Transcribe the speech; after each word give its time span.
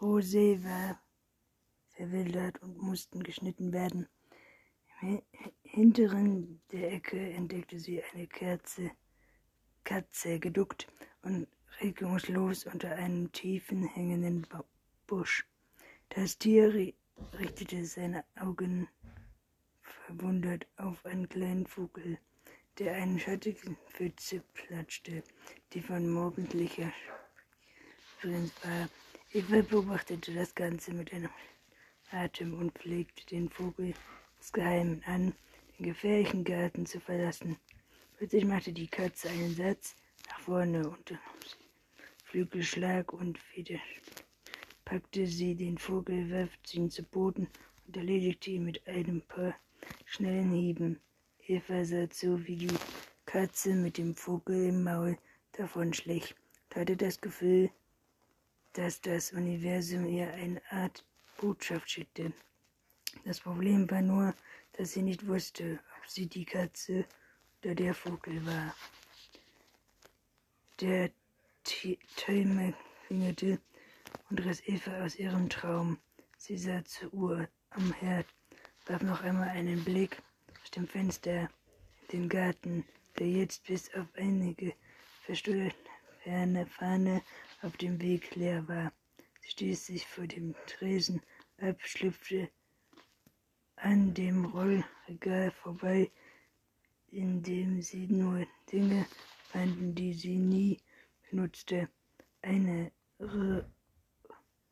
Rosé 0.00 0.62
war 0.62 1.00
verwildert 1.88 2.62
und 2.62 2.76
mussten 2.82 3.22
geschnitten 3.22 3.72
werden. 3.72 4.06
Im 5.00 5.22
hinteren 5.62 6.60
der 6.70 6.92
Ecke 6.92 7.18
entdeckte 7.32 7.78
sie 7.78 8.02
eine 8.02 8.26
Kerze, 8.26 8.90
Katze 9.84 10.38
geduckt 10.38 10.86
und 11.22 11.48
regungslos 11.80 12.66
unter 12.66 12.94
einem 12.94 13.32
tiefen 13.32 13.84
hängenden 13.84 14.46
Busch. 15.06 15.46
Das 16.10 16.36
Tier 16.36 16.92
richtete 17.38 17.84
seine 17.86 18.24
Augen 18.38 18.88
verwundert 19.80 20.66
auf 20.76 21.04
einen 21.06 21.28
kleinen 21.28 21.66
Vogel, 21.66 22.18
der 22.78 22.96
einen 22.96 23.18
schattigen 23.18 23.78
Pfütze 23.88 24.42
platschte, 24.52 25.22
die 25.72 25.80
von 25.80 26.08
morgendlicher 26.10 26.92
Prinz 28.20 28.52
war. 28.62 28.88
Eva 29.36 29.60
beobachtete 29.60 30.32
das 30.32 30.54
Ganze 30.54 30.94
mit 30.94 31.12
einem 31.12 31.28
Atem 32.10 32.58
und 32.58 32.72
pflegte 32.72 33.26
den 33.26 33.50
Vogel 33.50 33.92
insgeheim 34.38 35.02
an, 35.04 35.34
den 35.78 35.88
gefährlichen 35.88 36.42
Garten 36.42 36.86
zu 36.86 37.00
verlassen. 37.00 37.58
Plötzlich 38.16 38.46
machte 38.46 38.72
die 38.72 38.86
Katze 38.86 39.28
einen 39.28 39.54
Satz 39.54 39.94
nach 40.30 40.40
vorne 40.40 40.88
und 40.88 41.18
Flügelschlag 42.24 43.12
und 43.12 43.38
wieder 43.54 43.78
packte 44.86 45.26
sie 45.26 45.54
den 45.54 45.76
Vogel, 45.76 46.30
warf 46.30 46.48
ihn 46.72 46.90
zu 46.90 47.02
Boden 47.02 47.46
und 47.86 47.94
erledigte 47.94 48.52
ihn 48.52 48.64
mit 48.64 48.88
einem 48.88 49.20
paar 49.20 49.54
schnellen 50.06 50.52
Hieben. 50.52 50.98
Eva 51.46 51.84
sah 51.84 52.08
zu, 52.08 52.42
wie 52.46 52.56
die 52.56 52.74
Katze 53.26 53.74
mit 53.74 53.98
dem 53.98 54.16
Vogel 54.16 54.68
im 54.68 54.82
Maul 54.82 55.18
davonschlich 55.52 56.34
und 56.70 56.76
hatte 56.80 56.96
das 56.96 57.20
Gefühl, 57.20 57.70
dass 58.76 59.00
das 59.00 59.32
Universum 59.32 60.06
ihr 60.06 60.30
eine 60.34 60.60
Art 60.70 61.02
Botschaft 61.38 61.90
schickte. 61.90 62.32
Das 63.24 63.40
Problem 63.40 63.90
war 63.90 64.02
nur, 64.02 64.34
dass 64.72 64.92
sie 64.92 65.02
nicht 65.02 65.26
wusste, 65.26 65.80
ob 65.96 66.08
sie 66.08 66.26
die 66.26 66.44
Katze 66.44 67.06
oder 67.62 67.74
der 67.74 67.94
Vogel 67.94 68.44
war. 68.44 68.74
Der 70.80 71.10
Timer 71.64 72.74
klingelte 73.06 73.58
und 74.28 74.44
riss 74.44 74.62
Eva 74.66 75.04
aus 75.04 75.16
ihrem 75.16 75.48
Traum. 75.48 75.98
Sie 76.36 76.58
sah 76.58 76.84
zur 76.84 77.14
Uhr 77.14 77.48
am 77.70 77.92
Herd, 77.94 78.26
warf 78.86 79.02
noch 79.02 79.22
einmal 79.22 79.48
einen 79.48 79.82
Blick 79.84 80.22
aus 80.62 80.70
dem 80.70 80.86
Fenster 80.86 81.48
in 82.02 82.08
den 82.12 82.28
Garten, 82.28 82.84
der 83.18 83.28
jetzt 83.28 83.64
bis 83.64 83.92
auf 83.94 84.06
einige 84.16 84.74
versteuerte 85.22 85.74
Fahne 86.78 87.22
auf 87.62 87.76
dem 87.76 88.00
Weg 88.00 88.34
leer 88.34 88.66
war. 88.68 88.92
Sie 89.40 89.50
stieß 89.50 89.86
sich 89.86 90.06
vor 90.06 90.26
dem 90.26 90.54
Tresen 90.66 91.22
ab, 91.58 91.76
schlüpfte 91.80 92.50
an 93.76 94.14
dem 94.14 94.46
Rollregal 94.46 95.50
vorbei, 95.50 96.10
in 97.10 97.42
dem 97.42 97.82
sie 97.82 98.06
nur 98.08 98.46
Dinge 98.72 99.06
fanden, 99.50 99.94
die 99.94 100.12
sie 100.14 100.36
nie 100.38 100.80
benutzte. 101.30 101.88
Eine 102.42 102.92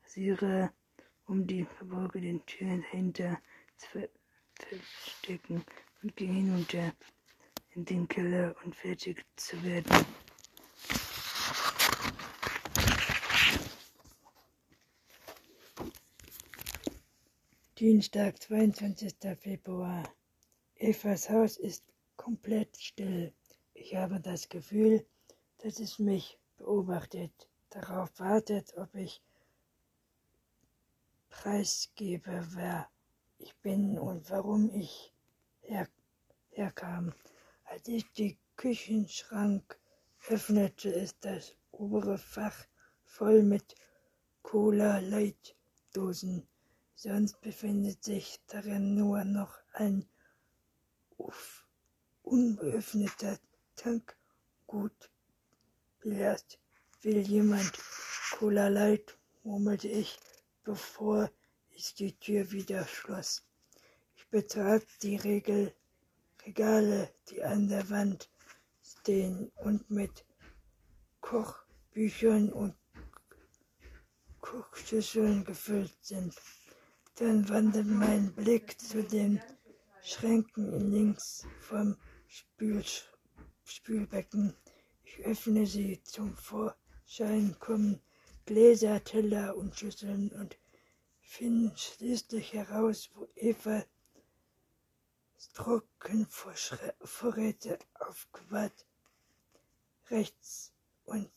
Rasierer, 0.07 0.73
um 1.27 1.47
die 1.47 1.65
verborgenen 1.65 2.45
Türen 2.47 2.83
dahinter 2.83 3.41
zu 3.77 4.07
verstecken, 4.59 5.65
und 6.03 6.17
ging 6.17 6.35
hinunter 6.35 6.93
in 7.71 7.85
den 7.85 8.07
Keller 8.09 8.55
und 8.65 8.77
fertig 8.77 9.25
zu 9.37 9.63
werden. 9.63 10.05
Dienstag, 17.85 18.41
22. 18.41 19.37
Februar. 19.37 20.09
Evas 20.77 21.29
Haus 21.29 21.59
ist 21.59 21.85
komplett 22.17 22.81
still. 22.81 23.35
Ich 23.75 23.95
habe 23.95 24.21
das 24.21 24.49
Gefühl, 24.49 25.05
dass 25.59 25.81
es 25.81 25.99
mich 25.99 26.39
beobachtet, 26.57 27.51
darauf 27.69 28.19
wartet, 28.19 28.73
ob 28.79 28.95
ich 28.95 29.21
preisgebe, 31.29 32.47
wer 32.53 32.89
ich 33.37 33.55
bin 33.57 33.99
und 33.99 34.31
warum 34.31 34.71
ich 34.71 35.13
her 35.61 35.87
herkam. 36.53 37.13
Als 37.65 37.87
ich 37.87 38.11
die 38.13 38.39
Küchenschrank 38.57 39.79
öffnete, 40.31 40.89
ist 40.89 41.19
das 41.21 41.55
obere 41.71 42.17
Fach 42.17 42.65
voll 43.03 43.43
mit 43.43 43.75
Cola-Light-Dosen. 44.41 46.49
Sonst 46.97 47.41
befindet 47.41 48.05
sich 48.05 48.41
darin 48.47 48.95
nur 48.95 49.25
noch 49.25 49.59
ein 49.73 50.09
unbeöffneter 52.23 53.39
Tank. 53.77 54.17
Gut, 54.67 55.11
vielleicht 55.99 56.59
will 57.03 57.19
jemand 57.19 57.73
Cola 58.33 58.69
Light, 58.69 59.19
murmelte 59.43 59.89
ich, 59.89 60.19
bevor 60.63 61.31
ich 61.71 61.95
die 61.95 62.19
Tür 62.19 62.51
wieder 62.51 62.87
schloss. 62.87 63.47
Ich 64.17 64.27
betrat 64.29 64.85
die 65.03 65.17
Regel, 65.17 65.75
Regale, 66.47 67.13
die 67.29 67.43
an 67.43 67.69
der 67.69 67.89
Wand 67.91 68.31
stehen 68.83 69.51
und 69.57 69.91
mit 69.91 70.25
Kochbüchern 71.21 72.53
und 72.53 72.75
Kochschüsseln 74.41 75.45
gefüllt 75.45 75.97
sind. 76.03 76.35
Dann 77.17 77.49
wandert 77.49 77.87
mein 77.87 78.35
Blick 78.35 78.81
zu 78.81 79.05
den 79.05 79.41
Schränken 80.03 80.91
links 80.91 81.47
vom 81.61 81.97
Spül 82.27 82.85
Spülbecken. 83.65 84.57
Ich 85.05 85.25
öffne 85.25 85.65
sie 85.65 86.03
zum 86.03 86.37
Vorschein 86.37 87.57
kommen 87.61 88.01
Gläser, 88.47 89.05
Teller 89.05 89.57
und 89.57 89.79
Schüsseln 89.79 90.33
und 90.33 90.59
finde 91.21 91.79
schließlich 91.79 92.53
heraus, 92.53 93.09
wo 93.15 93.29
Eva 93.37 93.85
Trockenvorräte 95.55 97.79
aufbewahrt. 97.95 98.87
Rechts 100.11 100.73
und 101.05 101.31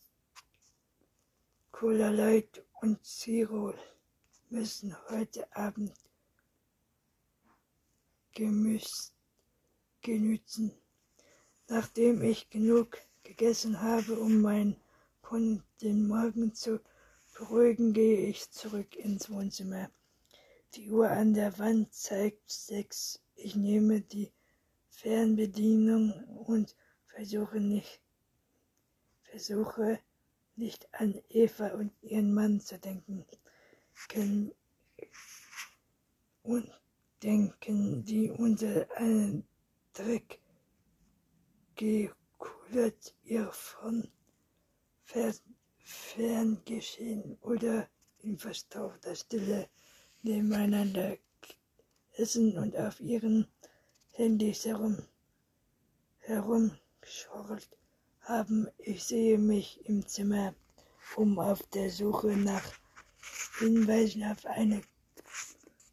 Cola 1.70 2.10
Light 2.10 2.64
und 2.80 3.04
Zero 3.04 3.74
müssen 4.50 4.96
heute 5.10 5.54
Abend 5.54 5.92
gemüßt 8.32 9.12
genützen. 10.00 10.72
Nachdem 11.68 12.22
ich 12.22 12.48
genug 12.48 12.98
gegessen 13.22 13.80
habe, 13.82 14.18
um 14.18 14.40
meinen 14.40 14.76
den 15.82 16.08
Morgen 16.08 16.54
zu 16.54 16.80
beruhigen, 17.36 17.92
gehe 17.92 18.26
ich 18.26 18.50
zurück 18.50 18.96
ins 18.96 19.28
Wohnzimmer. 19.28 19.90
Die 20.74 20.90
Uhr 20.90 21.10
an 21.10 21.34
der 21.34 21.58
Wand 21.58 21.92
zeigt 21.92 22.50
sechs. 22.50 23.20
Ich 23.34 23.54
nehme 23.54 24.00
die 24.00 24.32
Fernbedienung 24.88 26.12
und 26.46 26.74
versuche 27.08 27.60
nicht, 27.60 28.00
versuche 29.24 29.98
nicht 30.56 30.88
an 30.94 31.20
Eva 31.28 31.68
und 31.74 31.92
ihren 32.02 32.32
Mann 32.32 32.60
zu 32.60 32.78
denken 32.78 33.26
können 34.08 34.52
und 36.42 36.70
denken, 37.22 38.04
die 38.04 38.30
unter 38.30 38.86
einen 38.96 39.46
Dreck 39.92 40.40
gekullert 41.74 43.14
ihr 43.24 43.50
von 43.52 44.08
Ferngeschehen 45.84 47.36
oder 47.40 47.88
in 48.20 48.38
verstaubter 48.38 49.14
Stille 49.14 49.68
nebeneinander 50.22 51.16
essen 52.12 52.58
und 52.58 52.76
auf 52.76 53.00
ihren 53.00 53.46
Handys 54.12 54.64
herum 54.64 54.98
herumgeschorlt 56.18 57.70
haben. 58.20 58.68
Ich 58.78 59.04
sehe 59.04 59.38
mich 59.38 59.80
im 59.86 60.06
Zimmer 60.06 60.54
um 61.16 61.38
auf 61.38 61.62
der 61.68 61.90
Suche 61.90 62.36
nach 62.36 62.77
Hinweisen 63.58 64.24
auf 64.24 64.44
eine 64.46 64.80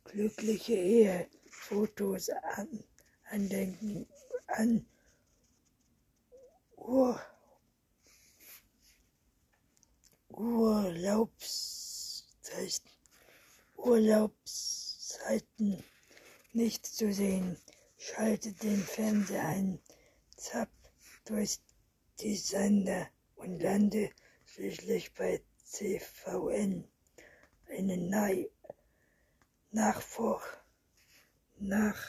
glückliche 0.04 0.76
Ehe, 0.76 1.28
Fotos 1.50 2.30
an, 2.30 2.84
Andenken 3.30 4.08
an 4.48 4.86
Ur, 6.78 7.20
Urlaubszeiten, 10.30 12.90
Urlaubszeiten 13.76 15.84
nicht 16.54 16.86
zu 16.86 17.12
sehen. 17.12 17.58
Schalte 17.98 18.54
den 18.54 18.84
Fernseher 18.84 19.48
ein, 19.48 19.80
zapp 20.38 20.70
durch 21.26 21.60
die 22.20 22.36
Sender 22.36 23.10
und 23.36 23.60
lande 23.60 24.12
schließlich 24.46 25.14
bei 25.16 25.42
CVN. 25.64 26.88
Eine 27.70 27.98
Nei 27.98 28.50
Nachfor 29.72 30.42
nach 31.58 32.00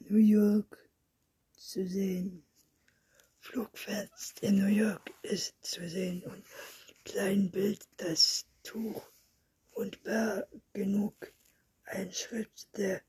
New 0.00 0.18
York 0.18 0.78
zu 1.56 1.86
sehen. 1.86 2.44
Flugfest 3.40 4.40
in 4.40 4.58
New 4.58 4.66
York 4.66 5.12
ist 5.22 5.54
zu 5.64 5.88
sehen 5.88 6.22
und 6.24 6.44
klein 7.04 7.50
Bild 7.50 7.86
das 7.96 8.46
Tuch 8.62 9.02
und 9.72 10.02
bar 10.02 10.46
genug 10.72 11.32
ein 11.84 12.10
Schritt 12.12 12.66
der 12.76 13.02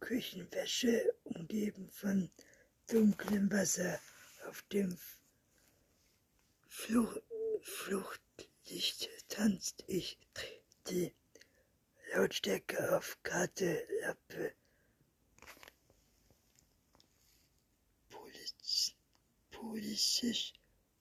Küchenwäsche, 0.00 1.14
umgeben 1.24 1.88
von 1.90 2.30
dunklem 2.88 3.50
Wasser, 3.50 3.98
auf 4.48 4.62
dem 4.72 4.98
Fluch 6.68 7.16
Fluchtlicht 7.62 9.08
tanzt 9.28 9.84
ich 9.86 10.18
die 10.88 11.14
Lautstärke 12.12 12.96
auf 12.96 13.16
Karte, 13.22 13.86
Lappe, 14.00 14.54
Poliz 18.10 18.94
politisch, 19.50 20.52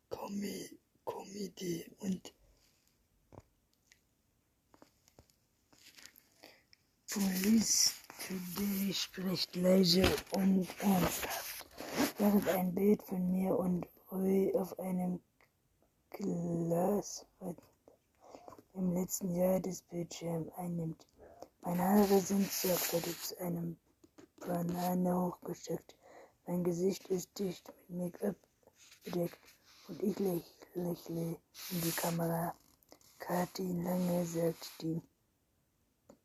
Comedy 0.10 1.92
und 2.00 2.34
Police 7.10 7.94
Today 8.28 8.94
spricht 8.94 9.56
leise 9.56 10.04
und 10.32 10.68
ernsthaft, 10.80 11.66
während 12.18 12.48
ein 12.50 12.74
Bild 12.74 13.02
von 13.02 13.32
mir 13.32 13.58
und 13.58 13.88
Roy 14.12 14.54
auf 14.54 14.78
einem 14.80 15.20
Glas 16.12 17.26
im 18.74 18.94
letzten 18.94 19.34
Jahr 19.36 19.60
des 19.60 19.82
Bildschirms 19.84 20.52
einnimmt. 20.56 21.08
Meine 21.62 21.84
Haare 21.84 22.20
sind 22.20 22.52
sorgfältig 22.52 23.22
zu 23.22 23.40
einem 23.40 23.78
Banane 24.40 25.16
hochgesteckt. 25.16 25.96
Mein 26.46 26.64
Gesicht 26.64 27.08
ist 27.08 27.38
dicht 27.40 27.72
mit 27.88 28.14
Make-up 28.14 28.36
bedeckt 29.04 29.40
und 29.88 30.02
ich 30.04 30.20
lächle 30.20 31.38
in 31.72 31.82
die 31.82 31.92
Kamera. 31.92 32.54
Kathi 33.20 33.72
Lange 33.84 34.26
sagt 34.26 34.82
die 34.82 35.02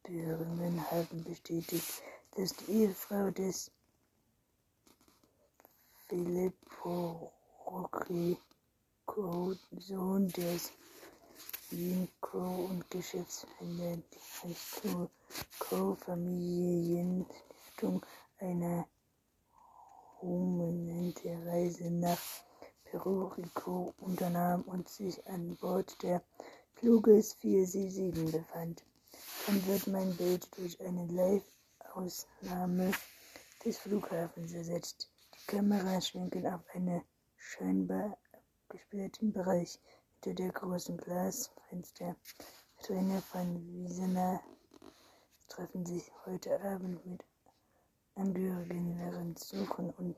Behörden 0.03 0.91
haben 0.91 1.25
bestätigt, 1.25 2.03
dass 2.37 2.55
die 2.57 2.73
Ehefrau 2.73 3.31
des 3.31 3.71
Filippo 6.09 7.33
Rocchi, 7.67 8.39
Sohn 9.79 10.29
des 10.29 10.73
Ian 11.71 12.09
Crow 12.21 12.71
und 12.71 12.91
Geschäftsführer 12.91 13.99
der 14.45 15.09
Co-Familienstiftung 15.59 18.05
einer 18.39 18.87
prominente 20.19 21.31
Reise 21.47 21.91
nach 21.91 22.19
Peru 22.85 23.29
Rico 23.29 23.95
unternahm 23.99 24.63
und 24.63 24.89
sich 24.89 25.27
an 25.27 25.57
Bord 25.57 26.03
der 26.03 26.23
Fluges 26.75 27.35
477 27.35 28.33
befand. 28.33 28.85
Dann 29.47 29.67
wird 29.67 29.87
mein 29.87 30.17
Bild 30.17 30.49
durch 30.57 30.81
eine 30.81 31.07
Live-Ausnahme 31.07 32.93
des 33.65 33.79
Flughafens 33.79 34.53
ersetzt. 34.53 35.09
Die 35.35 35.47
Kameras 35.47 36.09
schwenken 36.09 36.47
auf 36.47 36.61
einen 36.75 37.03
scheinbar 37.37 38.19
abgesperrten 38.77 39.33
Bereich 39.33 39.81
hinter 40.23 40.35
der 40.35 40.53
großen 40.53 40.99
Glasfenster. 40.99 42.15
Trainer 42.83 43.23
von 43.23 43.67
Wiesena 43.67 44.43
treffen 45.49 45.87
sich 45.87 46.13
heute 46.27 46.61
Abend 46.61 47.07
mit 47.07 47.25
Angehörigen 48.17 48.99
während 48.99 49.39
Suchen 49.39 49.89
und 49.93 50.15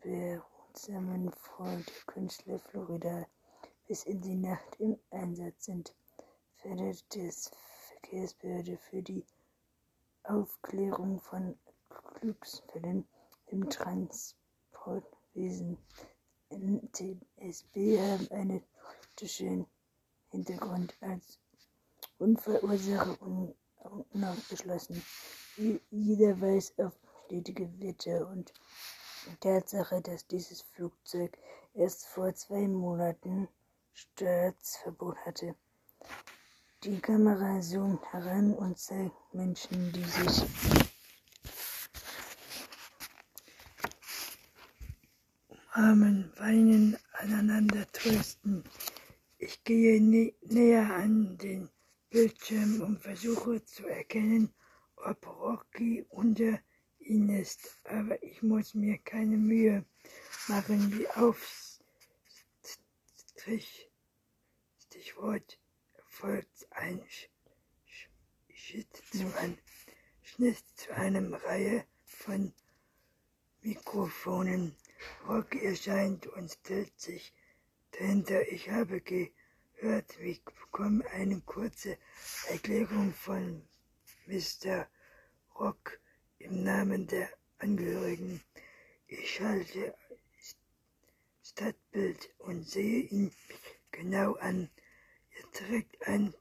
Behutsamen 0.00 1.30
vor 1.30 1.68
der 1.68 1.84
Künstler 2.06 2.58
Florida 2.58 3.24
bis 3.86 4.02
in 4.02 4.20
die 4.20 4.34
Nacht 4.34 4.74
im 4.80 4.98
Einsatz 5.10 5.66
sind 5.66 5.94
fördert 6.56 7.14
des 7.14 7.52
Verkehrsbehörde 7.88 8.78
für 8.78 9.02
die 9.02 9.24
Aufklärung 10.24 11.20
von 11.20 11.56
Glücksfällen 12.18 13.06
im 13.46 13.70
Transportwesen. 13.70 15.78
NTSB 16.50 17.98
haben 17.98 18.28
einen 18.30 18.62
politischen 19.16 19.66
Hintergrund 20.30 20.94
als 21.00 21.38
Unfallursache 22.18 23.18
unausgeschlossen. 24.12 25.02
Jeder 25.90 26.40
weiß 26.40 26.78
auf 26.78 26.92
stetige 27.26 27.68
Werte 27.80 28.26
und 28.26 28.52
die 29.26 29.36
Tatsache, 29.40 30.00
dass 30.00 30.26
dieses 30.26 30.62
Flugzeug 30.62 31.36
erst 31.74 32.06
vor 32.06 32.34
zwei 32.34 32.68
Monaten 32.68 33.48
Staatsverbot 33.92 35.16
hatte. 35.24 35.54
Die 36.84 37.00
Kamera 37.00 37.60
zoomt 37.60 38.04
heran 38.12 38.54
und 38.54 38.78
zeigt 38.78 39.34
Menschen, 39.34 39.92
die 39.92 40.04
sich 40.04 40.85
umarmen, 45.76 46.32
weinen, 46.36 46.96
aneinander 47.12 47.86
trösten. 47.92 48.64
Ich 49.38 49.62
gehe 49.62 50.00
nä 50.00 50.32
näher 50.40 50.94
an 50.94 51.36
den 51.36 51.68
Bildschirm 52.08 52.80
und 52.80 53.02
versuche 53.02 53.62
zu 53.64 53.86
erkennen, 53.86 54.54
ob 54.96 55.26
Rocky 55.26 56.06
unter 56.08 56.58
ihnen 56.98 57.40
ist, 57.40 57.76
aber 57.84 58.22
ich 58.22 58.42
muss 58.42 58.74
mir 58.74 58.96
keine 58.98 59.36
Mühe 59.36 59.84
machen, 60.48 60.98
wie 60.98 61.08
auf 61.08 61.38
Stichwort 64.78 65.58
folgt 66.06 66.66
ein 66.70 67.02
Schnitt 68.54 68.96
zu, 69.12 69.38
ein, 69.38 69.58
Schnitt 70.22 70.64
zu 70.74 70.94
einer 70.94 71.32
Reihe 71.44 71.84
von 72.06 72.52
Mikrofonen. 73.60 74.74
Rocky 75.28 75.64
erscheint 75.64 76.26
und 76.26 76.50
stellt 76.50 76.98
sich 77.00 77.32
dahinter. 77.92 78.46
Ich 78.50 78.70
habe 78.70 79.00
gehört, 79.00 80.18
wir 80.18 80.36
bekommen 80.44 81.02
eine 81.12 81.40
kurze 81.40 81.98
Erklärung 82.48 83.12
von 83.12 83.62
Mr. 84.26 84.86
Rock 85.58 86.00
im 86.38 86.62
Namen 86.62 87.06
der 87.06 87.28
Angehörigen. 87.58 88.42
Ich 89.06 89.34
schalte 89.34 89.94
Stadtbild 91.42 92.34
und 92.38 92.68
sehe 92.68 93.02
ihn 93.02 93.32
genau 93.90 94.34
an. 94.34 94.70
Er 95.30 95.52
trägt 95.52 96.06
einen 96.06 96.34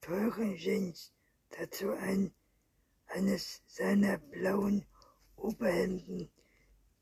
teuren 0.00 0.56
Jeans, 0.56 1.12
dazu 1.50 1.92
ein, 1.92 2.34
eines 3.06 3.62
seiner 3.66 4.18
blauen 4.18 4.84
Oberhemden, 5.36 6.30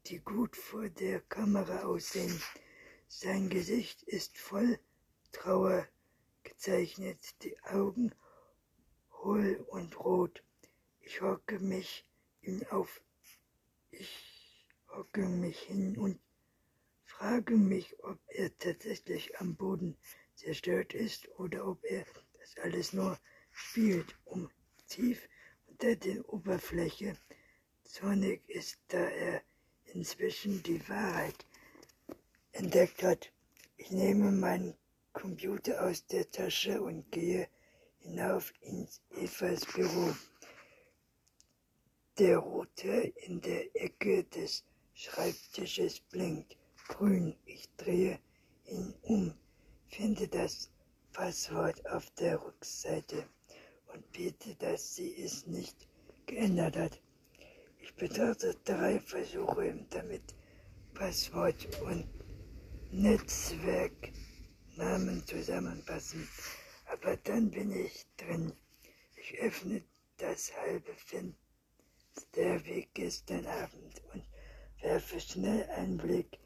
die 0.06 0.18
gut 0.18 0.56
vor 0.56 0.88
der 0.88 1.20
Kamera 1.20 1.84
aussehen. 1.84 2.40
Sein 3.08 3.48
Gesicht 3.48 4.02
ist 4.04 4.38
voll 4.38 4.78
Trauer 5.32 5.86
gezeichnet, 6.42 7.42
die 7.42 7.58
Augen 7.62 8.14
hohl 9.22 9.64
und 9.68 9.98
rot. 10.00 10.42
Ich 11.00 11.20
hocke 11.20 11.58
mich 11.58 12.04
ihn 12.42 12.64
auf, 12.70 13.02
ich 13.90 14.66
hocke 14.88 15.26
mich 15.28 15.58
hin 15.60 15.98
und 15.98 16.18
frage 17.04 17.56
mich, 17.56 18.02
ob 18.02 18.18
er 18.28 18.56
tatsächlich 18.58 19.38
am 19.38 19.54
Boden 19.56 19.96
zerstört 20.34 20.94
ist 20.94 21.28
oder 21.38 21.66
ob 21.66 21.84
er 21.84 22.06
das 22.38 22.56
alles 22.64 22.92
nur 22.92 23.18
spielt, 23.50 24.16
um 24.24 24.50
tief 24.88 25.28
unter 25.66 25.96
der 25.96 26.26
Oberfläche 26.32 27.16
zornig 27.84 28.48
ist, 28.48 28.78
da 28.88 28.98
er 28.98 29.42
inzwischen 29.94 30.62
die 30.62 30.86
Wahrheit 30.88 31.46
entdeckt 32.52 33.02
hat. 33.02 33.32
Ich 33.76 33.90
nehme 33.90 34.30
meinen 34.32 34.74
Computer 35.12 35.84
aus 35.84 36.06
der 36.06 36.28
Tasche 36.28 36.80
und 36.80 37.10
gehe 37.10 37.48
hinauf 37.98 38.52
ins 38.60 39.00
Evas 39.16 39.64
Büro. 39.66 40.14
Der 42.18 42.38
rote 42.38 43.12
in 43.26 43.40
der 43.40 43.74
Ecke 43.74 44.24
des 44.24 44.64
Schreibtisches 44.94 46.00
blinkt 46.00 46.56
grün. 46.88 47.36
Ich 47.44 47.68
drehe 47.76 48.18
ihn 48.66 48.94
um 49.02 49.34
Finde 49.90 50.28
das 50.28 50.70
Passwort 51.12 51.84
auf 51.90 52.08
der 52.12 52.40
Rückseite 52.40 53.26
und 53.92 54.12
bitte, 54.12 54.54
dass 54.54 54.94
sie 54.94 55.20
es 55.20 55.46
nicht 55.48 55.88
geändert 56.26 56.76
hat. 56.76 57.00
Ich 57.82 57.94
betrachte 57.94 58.56
drei 58.64 59.00
Versuche 59.00 59.86
damit 59.90 60.34
Passwort 60.94 61.68
und 61.82 62.06
Netzwerk 62.90 64.12
Namen 64.76 65.26
zusammenpassen. 65.26 66.28
Aber 66.86 67.16
dann 67.18 67.50
bin 67.50 67.72
ich 67.72 68.06
drin. 68.16 68.52
Ich 69.16 69.38
öffne 69.40 69.82
das 70.16 70.52
halbe 70.56 70.92
Fenster 70.94 72.64
wie 72.64 72.88
gestern 72.94 73.46
Abend 73.46 74.02
und 74.12 74.24
werfe 74.82 75.20
schnell 75.20 75.68
einen 75.70 75.98
Blick 75.98 76.38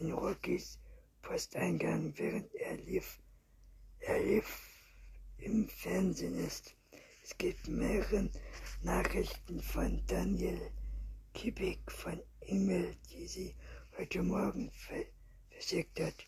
in 0.00 0.12
Rockys 0.12 0.78
Posteingang, 1.22 2.12
während 2.16 2.54
er 2.54 2.76
lief. 2.76 3.18
Er 4.00 4.20
lief 4.20 4.46
im 5.38 5.68
Fernsehen 5.68 6.38
ist. 6.46 6.74
Es 7.22 7.36
gibt 7.36 7.68
mehrere 7.68 8.30
Nachrichten 8.82 9.60
von 9.60 10.02
Daniel 10.06 10.60
Kibik 11.38 11.92
von 11.92 12.20
E-Mail, 12.40 12.96
die 13.12 13.28
sie 13.28 13.54
heute 13.96 14.24
Morgen 14.24 14.72
verschickt 14.72 16.00
hat. 16.00 16.26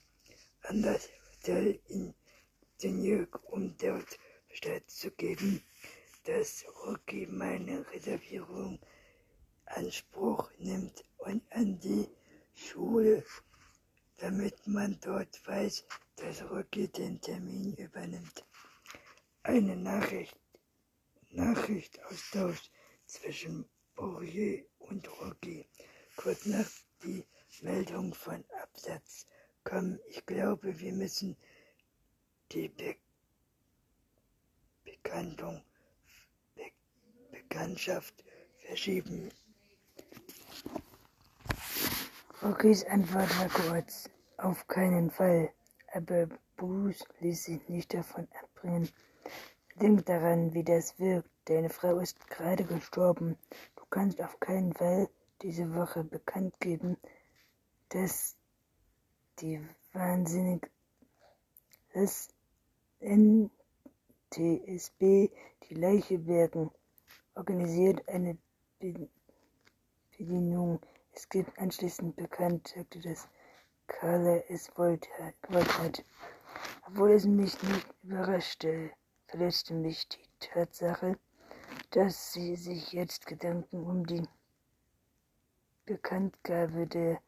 An 0.62 0.82
das 0.82 1.08
Hotel 1.32 1.80
in 1.88 2.14
Denjök, 2.80 3.42
um 3.50 3.76
dort 3.76 4.20
Bescheid 4.48 4.88
zu 4.88 5.10
geben, 5.10 5.64
dass 6.26 6.64
Rocky 6.86 7.26
meine 7.26 7.84
Reservierung 7.90 8.78
Anspruch 9.64 10.48
nimmt 10.58 11.04
und 11.18 11.42
an 11.50 11.80
die 11.80 12.06
Schule, 12.54 13.24
damit 14.18 14.64
man 14.68 14.96
dort 15.00 15.44
weiß, 15.44 15.86
dass 16.14 16.48
Rocky 16.48 16.86
den 16.86 17.20
Termin 17.20 17.74
übernimmt. 17.74 18.46
Eine 19.42 19.76
Nachricht, 19.76 20.38
Nachrichtaustausch 21.30 22.70
zwischen 23.06 23.68
Bourrier 24.00 24.64
und 24.78 25.06
Rocky. 25.20 25.66
Kurz 26.16 26.46
nach 26.46 26.70
die 27.04 27.22
Meldung 27.60 28.14
von 28.14 28.42
Absatz 28.62 29.26
kommen. 29.62 30.00
Ich 30.08 30.24
glaube, 30.24 30.80
wir 30.80 30.94
müssen 30.94 31.36
die 32.50 32.68
Be 32.68 32.96
Bekanntung, 34.84 35.62
Be 36.54 36.70
Bekanntschaft 37.30 38.24
verschieben. 38.56 39.28
Rockys 42.42 42.84
Antwort 42.86 43.38
war 43.38 43.48
kurz. 43.48 44.08
Auf 44.38 44.66
keinen 44.66 45.10
Fall. 45.10 45.52
Aber 45.92 46.26
Bruce 46.56 47.04
ließ 47.18 47.44
sich 47.44 47.68
nicht 47.68 47.92
davon 47.92 48.26
abbringen. 48.42 48.88
Denk 49.74 50.06
daran, 50.06 50.54
wie 50.54 50.64
das 50.64 50.98
wirkt. 50.98 51.28
Deine 51.44 51.68
Frau 51.68 51.98
ist 51.98 52.28
gerade 52.28 52.64
gestorben. 52.64 53.36
Du 53.90 53.98
kannst 53.98 54.22
auf 54.22 54.38
keinen 54.38 54.72
Fall 54.72 55.08
diese 55.42 55.74
Woche 55.74 56.04
bekannt 56.04 56.54
geben, 56.60 56.96
dass 57.88 58.36
die 59.40 59.60
wahnsinnig 59.92 60.70
das 61.92 62.28
NTSB 63.00 63.50
die 65.68 65.74
Leiche 65.74 66.18
bergen 66.20 66.70
organisiert 67.34 68.08
eine 68.08 68.38
Bedienung. 70.12 70.80
Es 71.12 71.28
gibt 71.28 71.58
anschließend 71.58 72.14
bekannt, 72.14 72.68
sagte 72.68 73.00
das 73.00 73.26
Carla 73.88 74.36
es 74.48 74.70
wollte, 74.78 75.08
gewollt 75.42 75.78
hat. 75.80 76.04
Obwohl 76.86 77.10
es 77.10 77.24
mich 77.24 77.60
nicht 77.64 77.88
überraschte, 78.04 78.92
verletzte 79.26 79.74
mich 79.74 80.06
die 80.06 80.28
Tatsache, 80.38 81.18
dass 81.90 82.32
sie 82.32 82.54
sich 82.54 82.92
jetzt 82.92 83.26
Gedanken 83.26 83.82
um 83.82 84.06
die 84.06 84.28
Bekanntgabe 85.86 86.86
der 86.86 87.20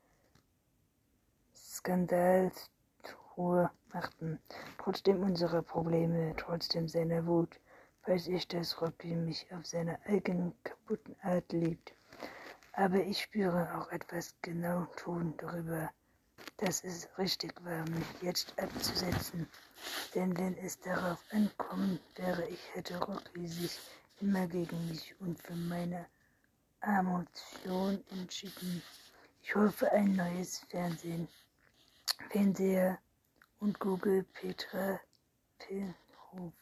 Skandalstruhe 1.57 3.73
machten. 3.93 4.39
Trotzdem 4.79 5.25
unserer 5.25 5.63
Probleme, 5.63 6.33
trotzdem 6.37 6.89
seiner 6.89 7.27
Wut, 7.27 7.59
weiß 8.07 8.29
ich, 8.29 8.47
dass 8.47 8.81
Rocky 8.81 9.17
mich 9.17 9.53
auf 9.53 9.67
seine 9.67 9.99
eigenen 10.07 10.55
kaputten 10.63 11.17
Art 11.23 11.53
liebt. 11.53 11.93
Aber 12.75 13.03
ich 13.03 13.23
spüre 13.23 13.77
auch 13.77 13.91
etwas 13.91 14.37
genau 14.43 14.87
tun 14.97 15.35
darüber, 15.39 15.91
dass 16.59 16.85
es 16.85 17.09
richtig 17.19 17.53
war, 17.65 17.85
mich 17.91 18.23
jetzt 18.23 18.57
abzusetzen. 18.61 19.49
Denn 20.15 20.39
wenn 20.39 20.57
es 20.59 20.79
darauf 20.79 21.21
ankommen 21.33 21.99
wäre, 22.15 22.47
ich 22.47 22.61
hätte 22.75 23.05
Rocky 23.05 23.49
sich 23.49 23.81
immer 24.23 24.47
gegen 24.47 24.89
mich 24.89 25.15
und 25.19 25.37
für 25.43 25.57
meine 25.57 26.07
Emotion 26.81 28.03
entschieden. 28.13 28.81
Ich 29.43 29.55
hoffe 29.57 29.91
ein 29.91 30.15
neues 30.15 30.59
Fernsehen. 30.71 31.27
Fernseher 32.31 32.99
und 33.59 33.81
Google 33.81 34.23
Petra 34.33 35.01
Pinhof. 35.59 36.53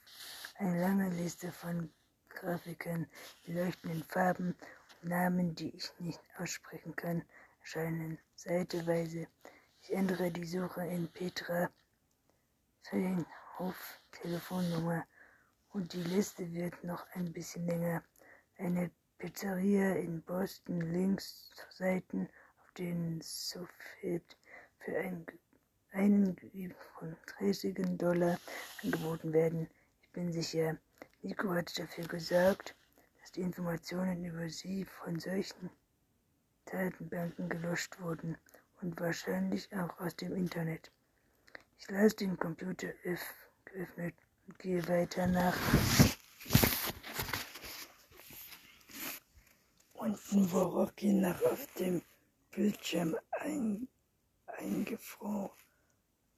Eine 0.55 0.81
lange 0.81 1.11
Liste 1.11 1.53
von 1.53 1.93
Grafiken, 2.31 3.07
leuchtenden 3.47 4.05
Farben 4.05 4.57
und 5.03 5.11
Namen, 5.11 5.55
die 5.55 5.69
ich 5.77 5.91
nicht 5.99 6.21
aussprechen 6.39 6.97
kann, 6.97 7.23
erscheinen 7.61 8.19
seiteweise. 8.37 9.27
Ich 9.83 9.93
ändere 9.93 10.31
die 10.31 10.47
Suche 10.47 10.87
in 10.87 11.09
Petra 11.09 11.69
Feenhof 12.85 14.01
Telefonnummer 14.13 15.05
und 15.73 15.93
die 15.93 16.03
Liste 16.03 16.53
wird 16.53 16.83
noch 16.83 17.07
ein 17.13 17.33
bisschen 17.33 17.67
länger. 17.67 18.03
Eine 18.59 18.91
Pizzeria 19.19 19.95
in 19.95 20.23
Boston 20.23 20.81
links 20.81 21.51
Seiten, 21.71 22.29
auf 22.61 22.73
denen 22.73 23.21
Sofit 23.21 24.37
für 24.79 24.97
ein, 24.99 25.27
einen 25.93 26.37
von 26.99 27.17
30 27.39 27.77
Dollar 27.97 28.39
angeboten 28.83 29.33
werden. 29.33 29.69
Ich 30.03 30.11
bin 30.11 30.33
sicher, 30.33 30.77
Nico 31.23 31.51
hat 31.55 31.79
dafür 31.79 32.07
gesorgt, 32.09 32.75
dass 33.21 33.33
die 33.33 33.43
Informationen 33.43 34.25
über 34.25 34.49
sie 34.49 34.85
von 34.85 35.21
solchen 35.21 35.71
Datenbanken 36.65 37.49
gelöscht 37.49 38.01
wurden 38.01 38.37
und 38.81 38.99
wahrscheinlich 39.01 39.73
auch 39.77 39.99
aus 40.01 40.17
dem 40.17 40.35
Internet. 40.35 40.91
Ich 41.79 41.89
lasse 41.91 42.17
den 42.17 42.37
Computer 42.37 42.89
geöffnet 43.65 44.15
und 44.51 44.89
weiter 44.89 45.27
nach 45.29 45.57
unten, 49.95 50.53
wo 50.53 50.63
Rocky 50.63 51.13
nach 51.13 51.41
auf 51.43 51.67
dem 51.79 52.03
Bildschirm 52.51 53.17
ein, 53.31 53.87
eingefroren, 54.47 55.51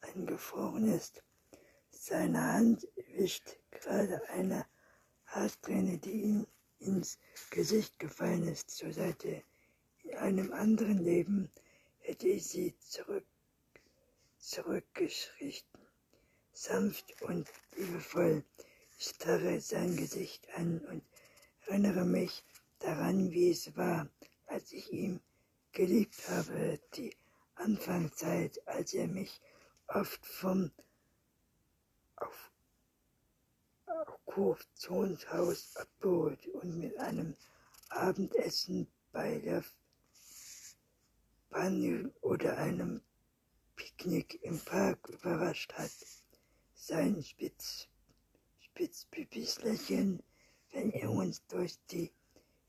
eingefroren 0.01 0.93
ist. 0.93 1.23
Seine 1.91 2.43
Hand 2.53 2.87
wischt 3.15 3.57
gerade 3.71 4.21
eine 4.29 4.67
Haarsträhne, 5.27 5.99
die 5.99 6.23
ihm 6.23 6.47
ins 6.81 7.19
Gesicht 7.51 7.99
gefallen 7.99 8.47
ist, 8.49 8.71
zur 8.71 8.93
Seite. 8.93 9.43
In 10.03 10.17
einem 10.17 10.53
anderen 10.53 10.99
Leben 10.99 11.51
hätte 12.01 12.29
ich 12.29 12.45
sie 12.47 12.75
zurück, 12.79 13.27
zurückgeschrieben. 14.39 15.72
Sanft 16.53 17.21
und 17.23 17.49
liebevoll 17.77 18.45
starre 18.99 19.61
sein 19.61 19.97
Gesicht 19.97 20.49
an 20.55 20.79
und 20.81 21.03
erinnere 21.67 22.05
mich 22.05 22.45
daran, 22.79 23.31
wie 23.31 23.51
es 23.51 23.77
war, 23.77 24.09
als 24.47 24.73
ich 24.73 24.93
ihn 24.93 25.21
geliebt 25.73 26.29
habe, 26.29 26.79
die 26.95 27.17
Anfangszeit, 27.55 28.61
als 28.67 28.93
er 28.95 29.09
mich 29.09 29.41
oft 29.89 30.25
vom 30.27 30.71
auf, 32.17 32.51
Auktionshaus 33.87 35.77
abgeholt 35.77 36.47
und 36.49 36.79
mit 36.79 36.99
einem 36.99 37.37
Abendessen 37.89 38.87
bei 39.13 39.39
der 39.39 39.65
Banjo 41.51 42.11
oder 42.23 42.57
einem 42.57 43.03
Picknick 43.77 44.43
im 44.43 44.59
Park 44.61 45.09
überrascht 45.09 45.73
hat. 45.75 45.91
Sein 46.85 47.23
spitz, 47.23 47.87
spitzpüpis 48.59 49.63
Lächeln, 49.63 50.21
wenn 50.73 50.91
er 50.91 51.13
uns 51.13 51.47
durch 51.47 51.79
die 51.93 52.11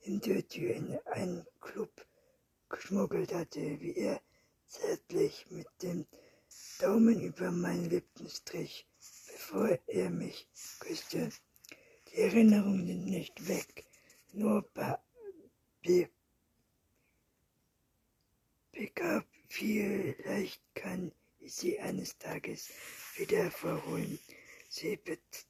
Hintertür 0.02 0.76
in 0.76 1.00
einen 1.08 1.48
Club 1.60 2.06
geschmuggelt 2.70 3.34
hatte, 3.34 3.82
wie 3.82 3.96
er 3.96 4.22
zärtlich 4.68 5.48
mit 5.50 5.66
dem 5.82 6.06
Daumen 6.78 7.22
über 7.22 7.50
meinen 7.50 7.90
Lippen 7.90 8.30
strich, 8.30 8.86
bevor 9.32 9.80
er 9.88 10.12
mich 10.12 10.48
küsste. 10.80 11.32
Die 12.10 12.18
Erinnerungen 12.18 12.86
sind 12.86 13.06
nicht 13.06 13.48
weg, 13.48 13.88
nur 14.32 14.62
begab. 14.62 15.04
Vielleicht 19.48 20.62
kann 20.76 21.08
ich 21.08 21.23
sie 21.48 21.80
eines 21.80 22.18
Tages 22.18 22.70
wieder 23.16 23.52
verholen. 23.52 24.20
Sie 24.70 24.96
bet 24.98 25.46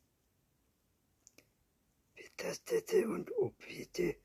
betastete 2.16 3.08
und 3.08 3.32
opierte 3.38 4.16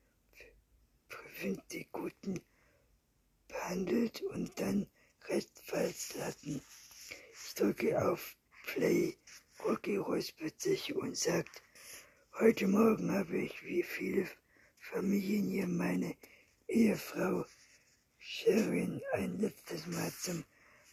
prüfend 1.07 1.61
die 1.71 1.87
Guten 1.91 2.41
behandelt 3.47 4.21
und 4.21 4.59
dann 4.59 4.87
rechtfalls 5.27 6.15
lassen. 6.15 6.61
Ich 7.33 7.53
drücke 7.53 8.01
auf 8.09 8.35
Play. 8.65 9.17
Rocky 9.63 9.97
räuspert 9.97 10.59
sich 10.61 10.95
und 10.95 11.17
sagt, 11.17 11.61
heute 12.39 12.67
Morgen 12.67 13.11
habe 13.11 13.37
ich 13.37 13.63
wie 13.63 13.83
viele 13.83 14.29
Familien 14.77 15.49
hier 15.49 15.67
meine 15.67 16.15
Ehefrau 16.67 17.45
Sharon 18.17 19.01
ein 19.13 19.37
letztes 19.39 19.85
Mal 19.87 20.11
zum 20.13 20.45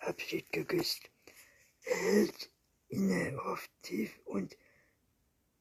Abschied 0.06 0.50
geküsst. 0.52 1.10
Er 1.82 1.96
hält 1.96 2.50
inne 2.88 3.36
oft 3.42 3.70
tief 3.82 4.12
und 4.24 4.56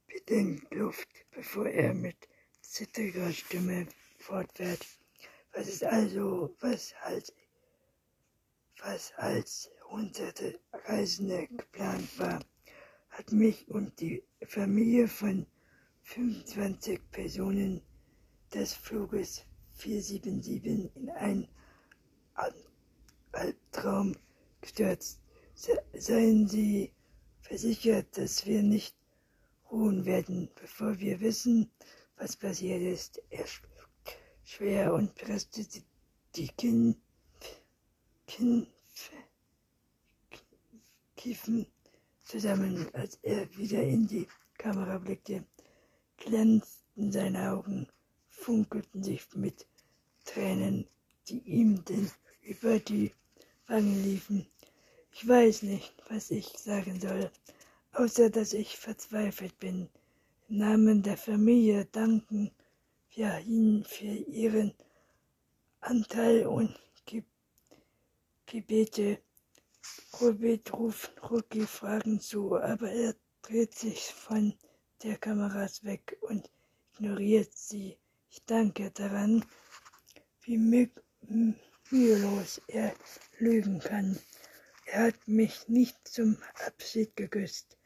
bedenkt 0.08 0.72
Luft, 0.74 1.08
bevor 1.32 1.68
er 1.68 1.94
mit 1.94 2.28
zittriger 2.62 3.32
Stimme 3.34 3.88
fortfährt. 4.20 4.86
Was 5.54 5.68
ist 5.68 5.84
also, 5.84 6.56
was 6.60 6.94
als, 7.02 7.34
was 8.84 9.14
als 9.18 9.72
hunderte 9.90 10.60
Reisende 10.74 11.48
geplant 11.48 12.20
war, 12.20 12.40
hat 13.10 13.32
mich 13.32 13.68
und 13.70 14.00
die 14.00 14.24
Familie 14.46 15.08
von 15.08 15.48
25 16.04 17.00
Personen 17.12 17.82
des 18.54 18.74
Fluges 18.74 19.44
477 19.74 20.96
in 20.96 21.10
einen 21.10 21.48
Albtraum 23.32 24.16
gestürzt. 24.66 25.22
Seien 25.94 26.48
Sie 26.48 26.92
versichert, 27.42 28.18
dass 28.18 28.46
wir 28.46 28.64
nicht 28.64 28.96
ruhen 29.72 30.06
werden, 30.06 30.50
bevor 30.60 31.00
wir 31.00 31.20
wissen, 31.20 31.70
was 32.18 32.36
passiert 32.36 32.82
ist. 32.82 33.22
Er 33.30 33.46
schwer 34.44 34.94
und 34.94 35.14
presste 35.16 35.66
die 36.36 36.48
Kinn, 36.50 36.96
Kinn, 38.28 38.68
Kiefen 41.16 41.68
zusammen, 42.24 42.88
als 42.94 43.20
er 43.22 43.56
wieder 43.56 43.84
in 43.84 44.08
die 44.08 44.28
Kamera 44.58 44.98
blickte. 44.98 45.46
Glänzten 46.18 47.12
seine 47.12 47.52
Augen, 47.52 47.88
funkelten 48.30 49.04
sich 49.04 49.24
mit 49.36 49.68
Tränen, 50.24 50.88
die 51.28 51.40
ihm 51.40 51.84
denn 51.86 52.10
über 52.42 52.80
die 52.80 53.14
Wangen 53.68 54.04
liefen. 54.04 54.48
Ich 55.18 55.26
weiß 55.26 55.62
nicht, 55.62 55.94
was 56.10 56.30
ich 56.30 56.46
sagen 56.58 57.00
soll, 57.00 57.32
außer 57.94 58.30
dass 58.30 58.52
ich 58.52 58.76
verzweifelt 58.76 59.58
bin. 59.60 59.88
Im 60.50 60.58
Namen 60.58 61.04
der 61.04 61.16
Familie 61.16 61.86
danken 61.86 62.52
wir 63.12 63.40
Ihnen 63.40 63.86
für 63.86 64.04
Ihren 64.04 64.74
Anteil 65.80 66.46
und 66.46 66.78
Gebete. 68.46 69.20
Robert 70.20 70.74
ruft 70.74 71.14
Rookie 71.32 71.66
Fragen 71.66 72.20
zu, 72.20 72.58
aber 72.58 72.92
er 72.92 73.16
dreht 73.42 73.74
sich 73.74 74.02
von 74.02 74.54
der 75.02 75.18
Kameras 75.18 75.86
weg 75.86 76.18
und 76.24 76.52
ignoriert 76.94 77.58
sie. 77.58 77.98
Ich 78.30 78.44
danke 78.44 78.92
daran, 78.92 79.46
wie 80.42 80.58
mühelos 81.90 82.62
er 82.68 82.94
lügen 83.40 83.80
kann. 83.80 84.20
Er 84.96 85.08
hat 85.08 85.28
mich 85.28 85.68
nicht 85.68 86.08
zum 86.08 86.38
Abschied 86.66 87.18
geküsst. 87.18 87.78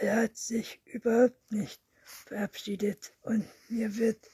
Er 0.00 0.16
hat 0.16 0.36
sich 0.36 0.80
überhaupt 0.84 1.52
nicht 1.52 1.80
verabschiedet 2.02 3.12
und 3.22 3.46
mir 3.68 3.96
wird 3.96 4.28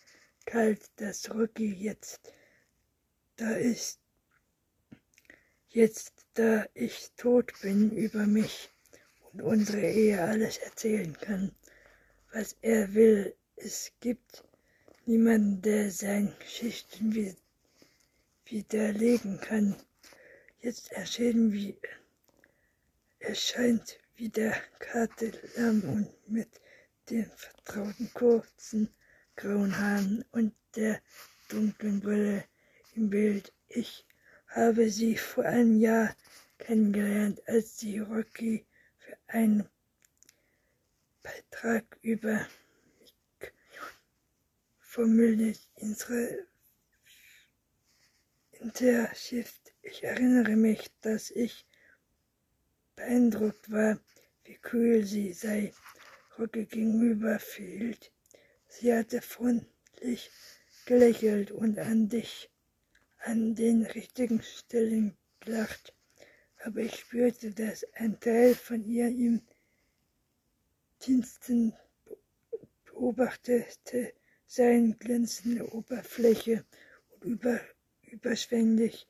kalt, 0.47 0.81
dass 0.97 1.29
Rocky 1.31 1.75
jetzt 1.75 2.33
da 3.37 3.51
ist. 3.51 4.01
Jetzt, 5.69 6.25
da 6.33 6.65
ich 6.73 7.11
tot 7.19 7.53
bin, 7.61 7.91
über 7.91 8.25
mich 8.25 8.71
und 9.35 9.43
unsere 9.43 9.87
Ehe 9.87 10.23
alles 10.23 10.57
erzählen 10.57 11.15
kann, 11.19 11.55
was 12.33 12.57
er 12.63 12.95
will. 12.95 13.37
Es 13.57 13.93
gibt 14.01 14.43
niemanden, 15.05 15.61
der 15.61 15.91
seine 15.91 16.35
Geschichten 16.39 17.37
widerlegen 18.47 19.39
kann. 19.39 19.77
Jetzt 20.61 20.93
erscheinen 20.93 21.53
wie 21.53 21.79
erscheint 23.27 23.99
wieder 24.15 24.55
lamm 25.57 25.83
und 25.83 26.29
mit 26.31 26.49
den 27.11 27.31
vertrauten 27.37 28.11
kurzen 28.15 28.89
grauen 29.35 29.77
Haaren 29.77 30.25
und 30.31 30.55
der 30.77 31.03
dunklen 31.49 32.01
Brille 32.01 32.45
im 32.95 33.11
Bild. 33.11 33.53
Ich 33.69 34.07
habe 34.49 34.91
sie 34.91 35.17
vor 35.17 35.45
einem 35.45 35.81
Jahr 35.81 36.17
kennengelernt, 36.59 37.43
als 37.47 37.79
sie 37.79 37.99
Rocky 37.99 38.65
für 38.97 39.17
einen 39.27 39.69
Beitrag 41.23 41.99
über 42.03 42.47
formuliert 44.79 45.61
unsere 45.75 46.47
Interschrift. 48.53 49.75
Ich 49.83 50.05
erinnere 50.05 50.57
mich, 50.57 50.91
dass 51.03 51.31
ich 51.31 51.66
beeindruckt 52.97 53.71
war, 53.71 54.01
wie 54.45 54.57
kühl 54.57 55.05
sie 55.05 55.33
sei 55.33 55.73
Rocky 56.39 56.65
gegenüber 56.65 57.39
verhielt. 57.39 58.13
Sie 58.69 58.93
hatte 58.93 59.21
freundlich 59.23 60.31
gelächelt 60.87 61.51
und 61.51 61.79
an 61.79 62.09
dich 62.09 62.51
an 63.19 63.55
den 63.55 63.85
richtigen 63.85 64.43
Stellen 64.43 65.17
gelacht, 65.41 65.95
aber 66.65 66.81
ich 66.81 66.97
spürte, 66.97 67.53
dass 67.53 67.87
ein 67.95 68.19
Teil 68.21 68.55
von 68.55 68.85
ihr 68.85 69.09
im 69.09 69.43
tiefsten 70.99 71.75
beobachtete 72.85 74.13
seine 74.47 74.95
glänzende 74.95 75.73
Oberfläche 75.73 76.65
und 77.11 77.25
über, 77.25 77.61
überschwänglich 78.03 79.07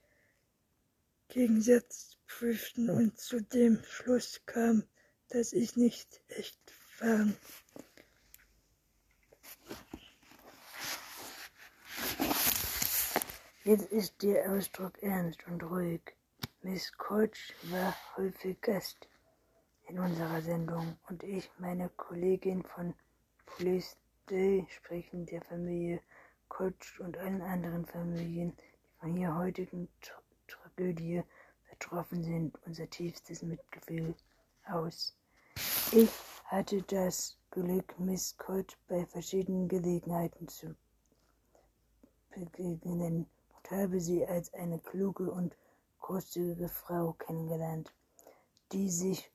Gegensatz 1.29 2.16
prüften 2.27 2.91
und 2.91 3.19
zu 3.19 3.41
dem 3.41 3.83
Schluss 3.85 4.43
kam, 4.47 4.85
dass 5.29 5.53
ich 5.53 5.77
nicht 5.77 6.23
echt 6.29 6.59
war. 7.01 7.29
Jetzt 13.65 13.91
ist 13.91 14.23
der 14.23 14.53
Ausdruck 14.53 15.03
ernst 15.03 15.45
und 15.49 15.63
ruhig. 15.65 16.01
Miss 16.63 16.93
Coach 16.99 17.53
war 17.65 17.97
häufig 18.17 18.61
Gast 18.61 19.09
in 19.89 19.99
unserer 19.99 20.41
Sendung 20.41 20.99
und 21.09 21.23
ich, 21.23 21.51
meine 21.59 21.89
Kollegin 21.91 22.63
von 22.63 22.95
Police 23.45 23.97
Day, 24.31 24.67
sprechen 24.71 25.27
der 25.27 25.43
Familie 25.43 26.01
Coach 26.49 27.01
und 27.01 27.17
allen 27.19 27.43
anderen 27.43 27.87
Familien, 27.87 28.57
die 28.57 29.01
von 29.01 29.17
ihrer 29.17 29.37
heutigen 29.37 29.89
Tragödie 30.47 31.23
betroffen 31.79 32.23
sind, 32.23 32.59
unser 32.65 32.89
tiefstes 32.89 33.43
Mitgefühl 33.43 34.15
aus. 34.65 35.15
Ich 35.93 36.11
hatte 36.45 36.83
das 36.83 37.37
Glück, 37.51 37.99
Miss 37.99 38.31
Scott 38.31 38.77
bei 38.89 39.05
verschiedenen 39.07 39.69
Gelegenheiten 39.69 40.49
zu 40.49 40.75
begegnen 42.31 43.27
und 43.57 43.71
habe 43.71 44.01
sie 44.01 44.27
als 44.27 44.53
eine 44.55 44.79
kluge 44.79 45.31
und 45.31 45.57
großzügige 46.01 46.69
Frau 46.69 47.13
kennengelernt, 47.13 47.93
die 48.73 48.91
sich 48.91 49.31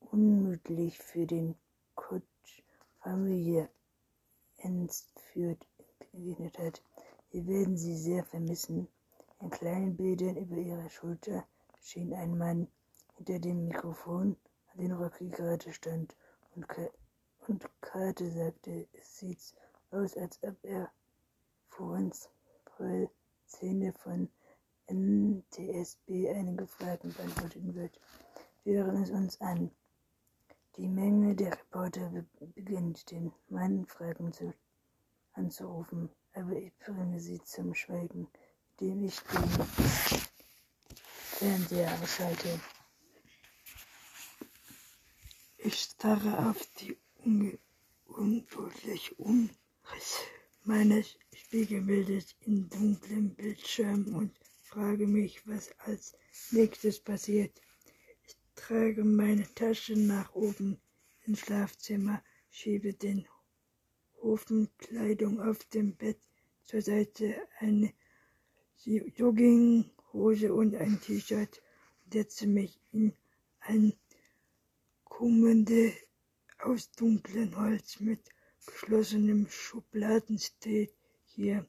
unmütlich 0.00 0.98
für 0.98 1.26
den 1.26 1.56
Kutsch 1.94 2.62
Familie 3.00 3.68
entführt 4.58 5.66
entgegnet 6.00 6.58
hat. 6.58 6.82
Wir 7.30 7.46
werden 7.46 7.76
sie 7.76 7.96
sehr 7.96 8.24
vermissen. 8.24 8.88
In 9.40 9.50
kleinen 9.50 9.96
Bildern 9.96 10.36
über 10.36 10.56
ihrer 10.56 10.88
Schulter 10.88 11.46
schien 11.86 12.12
ein 12.14 12.36
Mann 12.36 12.66
hinter 13.16 13.38
dem 13.38 13.68
Mikrofon, 13.68 14.36
an 14.72 14.78
dem 14.78 14.92
Rocky 14.92 15.28
gerade 15.28 15.72
stand, 15.72 16.16
und, 16.54 16.66
und 17.46 17.64
Karte 17.80 18.30
sagte, 18.30 18.88
es 18.92 19.18
sieht 19.18 19.54
aus, 19.92 20.16
als 20.16 20.42
ob 20.42 20.56
er 20.64 20.90
vor 21.68 21.92
uns 21.92 22.28
April 22.64 23.08
Szene 23.46 23.92
von 23.92 24.28
NTSB 24.88 26.28
einige 26.28 26.66
Fragen 26.66 27.12
beantworten 27.12 27.74
wird. 27.74 28.00
Wir 28.64 28.84
hören 28.84 29.02
es 29.02 29.10
uns 29.10 29.40
an. 29.40 29.70
Die 30.76 30.88
Menge 30.88 31.36
der 31.36 31.52
Reporter 31.52 32.24
beginnt, 32.54 33.10
den 33.10 33.32
Mann 33.48 33.86
Fragen 33.86 34.32
zu, 34.32 34.52
anzurufen, 35.34 36.10
aber 36.34 36.52
ich 36.52 36.76
bringe 36.78 37.20
sie 37.20 37.40
zum 37.44 37.74
Schweigen, 37.74 38.28
indem 38.78 39.04
ich 39.04 39.20
den 39.20 40.26
Fernseher 41.38 41.92
ausschalte. 42.02 42.58
Ich 45.58 45.74
starre 45.74 46.48
auf 46.48 46.66
die 46.80 46.96
ungeduldige 48.06 49.14
Umriss 49.18 50.22
meines 50.64 51.18
Spiegelbildes 51.34 52.36
in 52.40 52.70
dunklem 52.70 53.34
Bildschirm 53.34 54.14
und 54.14 54.34
frage 54.62 55.06
mich, 55.06 55.46
was 55.46 55.78
als 55.80 56.16
nächstes 56.52 57.00
passiert. 57.00 57.60
Ich 58.26 58.34
trage 58.54 59.04
meine 59.04 59.46
Tasche 59.54 59.94
nach 59.94 60.34
oben 60.34 60.80
ins 61.26 61.40
Schlafzimmer, 61.40 62.24
schiebe 62.48 62.94
den 62.94 63.28
Ofenkleidung 64.22 65.42
auf 65.42 65.62
dem 65.64 65.96
Bett 65.96 66.18
zur 66.64 66.80
Seite, 66.80 67.46
eine 67.58 67.92
Jogginghose 70.16 70.54
und 70.54 70.74
ein 70.76 70.98
T-Shirt 70.98 71.62
und 72.04 72.14
setze 72.14 72.46
mich 72.46 72.80
in 72.90 73.12
ein 73.60 73.92
Kommende 75.04 75.92
aus 76.58 76.90
dunklem 76.92 77.54
Holz 77.54 78.00
mit 78.00 78.20
geschlossenem 78.64 79.46
Schubladen 79.50 80.38
steht 80.38 80.94
hier. 81.26 81.66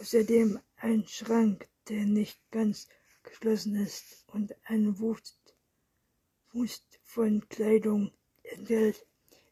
Außerdem 0.00 0.58
ein 0.76 1.06
Schrank, 1.06 1.68
der 1.88 2.06
nicht 2.06 2.40
ganz 2.50 2.88
geschlossen 3.22 3.76
ist 3.76 4.24
und 4.26 4.52
ein 4.64 4.98
Wust, 4.98 5.54
Wust 6.52 6.98
von 7.04 7.48
Kleidung 7.48 8.10
enthält. 8.42 9.06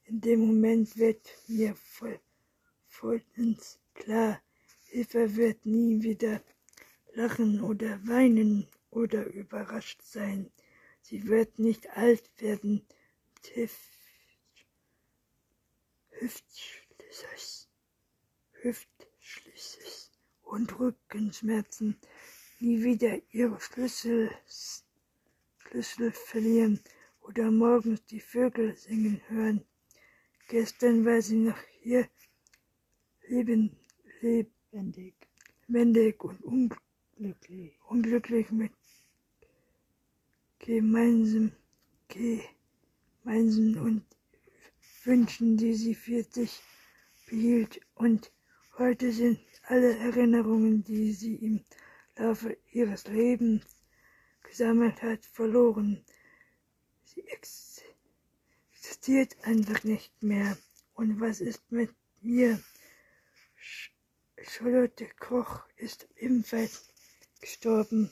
In 0.06 0.20
dem 0.20 0.40
Moment 0.40 0.96
wird 0.96 1.22
mir 1.46 1.76
voll, 1.76 2.18
vollends 2.88 3.78
klar, 3.94 4.42
Eva 4.90 5.36
wird 5.36 5.66
nie 5.66 6.02
wieder 6.02 6.42
lachen 7.18 7.60
oder 7.60 7.98
weinen 8.06 8.68
oder 8.90 9.26
überrascht 9.26 10.00
sein. 10.02 10.50
Sie 11.02 11.26
wird 11.26 11.58
nicht 11.58 11.90
alt 11.96 12.30
werden. 12.40 12.86
Hüftschlüsses, 16.10 17.68
Hüftschlüsses 18.62 20.12
und 20.42 20.78
Rückenschmerzen 20.78 21.98
nie 22.60 22.82
wieder 22.84 23.20
ihre 23.32 23.60
Schlüssel, 23.60 24.30
Schlüssel 25.58 26.12
verlieren 26.12 26.80
oder 27.20 27.50
morgens 27.50 28.04
die 28.06 28.20
Vögel 28.20 28.76
singen 28.76 29.20
hören. 29.28 29.64
Gestern 30.48 31.04
war 31.04 31.20
sie 31.20 31.36
noch 31.36 31.58
hier 31.80 32.08
leben, 33.28 33.76
lebendig, 34.20 35.14
lebendig 35.66 36.24
und 36.24 36.42
unglücklich, 36.42 36.87
unglücklich 37.88 38.50
mit 38.50 38.72
gemeinsam, 40.58 41.52
gemeinsam 42.08 43.84
und 43.84 44.04
Wünschen, 45.04 45.56
die 45.56 45.74
sie 45.74 45.94
für 45.94 46.22
sich 46.22 46.60
behielt. 47.28 47.80
Und 47.94 48.32
heute 48.76 49.12
sind 49.12 49.40
alle 49.64 49.96
Erinnerungen, 49.98 50.84
die 50.84 51.12
sie 51.12 51.36
im 51.36 51.64
Laufe 52.16 52.56
ihres 52.72 53.06
Lebens 53.06 53.64
gesammelt 54.42 55.02
hat, 55.02 55.24
verloren. 55.24 56.04
Sie 57.04 57.24
existiert 57.26 59.36
einfach 59.42 59.84
nicht 59.84 60.22
mehr. 60.22 60.56
Und 60.94 61.20
was 61.20 61.40
ist 61.40 61.70
mit 61.70 61.94
mir? 62.20 62.62
Charlotte 64.42 65.08
Koch 65.18 65.66
ist 65.76 66.08
ebenfalls 66.16 66.92
gestorben, 67.40 68.10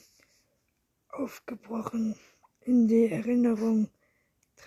aufgebrochen 1.08 2.14
in 2.60 2.88
die 2.88 3.10
Erinnerung 3.10 3.88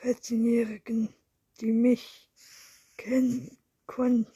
13-Jährigen, 0.01 1.13
die 1.59 1.71
mich 1.71 2.29
kennen 2.97 3.57
konnten, 3.85 4.31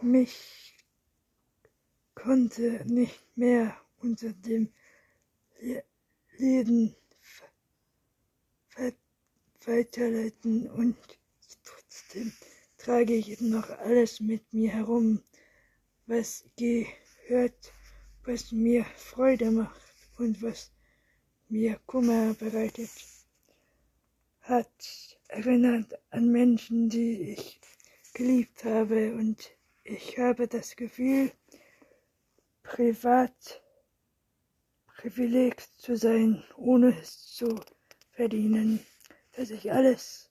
mich 0.00 0.74
konnte 2.14 2.84
nicht 2.86 3.20
mehr 3.36 3.76
unter 4.00 4.32
dem 4.32 4.72
Leben 6.38 6.94
weiterleiten 9.68 10.70
und 10.70 10.96
trotzdem 11.62 12.32
trage 12.78 13.14
ich 13.14 13.40
noch 13.40 13.68
alles 13.68 14.20
mit 14.20 14.52
mir 14.52 14.70
herum, 14.70 15.22
was 16.06 16.44
gehört, 16.56 17.72
was 18.28 18.52
mir 18.52 18.84
Freude 18.94 19.50
macht 19.50 19.80
und 20.18 20.42
was 20.42 20.70
mir 21.48 21.80
Kummer 21.86 22.34
bereitet. 22.34 22.90
Hat, 24.42 25.18
erinnert 25.28 25.98
an 26.10 26.30
Menschen, 26.30 26.90
die 26.90 27.32
ich 27.32 27.58
geliebt 28.12 28.64
habe. 28.64 29.14
Und 29.14 29.50
ich 29.82 30.18
habe 30.18 30.46
das 30.46 30.76
Gefühl, 30.76 31.32
privat 32.62 33.62
Privileg 34.98 35.62
zu 35.78 35.96
sein, 35.96 36.44
ohne 36.56 36.98
es 37.00 37.28
zu 37.28 37.58
verdienen, 38.10 38.80
dass 39.36 39.48
ich 39.48 39.72
alles 39.72 40.30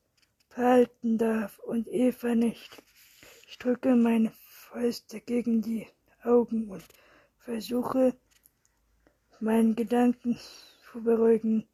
behalten 0.49 1.17
darf 1.17 1.57
und 1.59 1.87
Eva 1.87 2.35
nicht. 2.35 2.83
Ich 3.47 3.57
drücke 3.57 3.95
meine 3.95 4.31
Fäuste 4.69 5.19
gegen 5.19 5.63
die 5.63 5.87
Augen 6.21 6.69
und 6.69 6.83
versuche, 7.47 8.13
meinen 9.39 9.73
Gedanken 9.73 10.37
zu 10.91 11.01
beruhigen, 11.01 11.65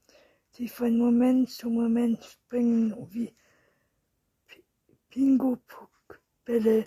die 0.56 0.68
von 0.68 1.00
Moment 1.00 1.50
zu 1.50 1.68
Moment 1.68 2.24
springen 2.24 2.96
wie 3.10 3.34
Pingo-Bälle. 5.10 6.86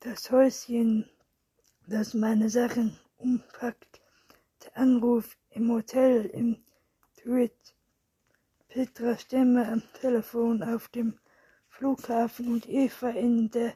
Das 0.00 0.30
Häuschen, 0.30 1.10
das 1.88 2.14
meine 2.14 2.48
Sachen 2.48 2.98
umpackt, 3.18 4.00
der 4.64 4.78
Anruf 4.78 5.36
im 5.50 5.70
Hotel, 5.70 6.24
im 6.24 6.56
Tweet, 7.18 7.74
Petras 8.68 9.20
Stimme 9.22 9.68
am 9.68 9.82
Telefon 10.00 10.62
auf 10.62 10.88
dem 10.88 11.18
Flughafen 11.68 12.50
und 12.50 12.66
Eva 12.66 13.10
in 13.10 13.50
der 13.50 13.74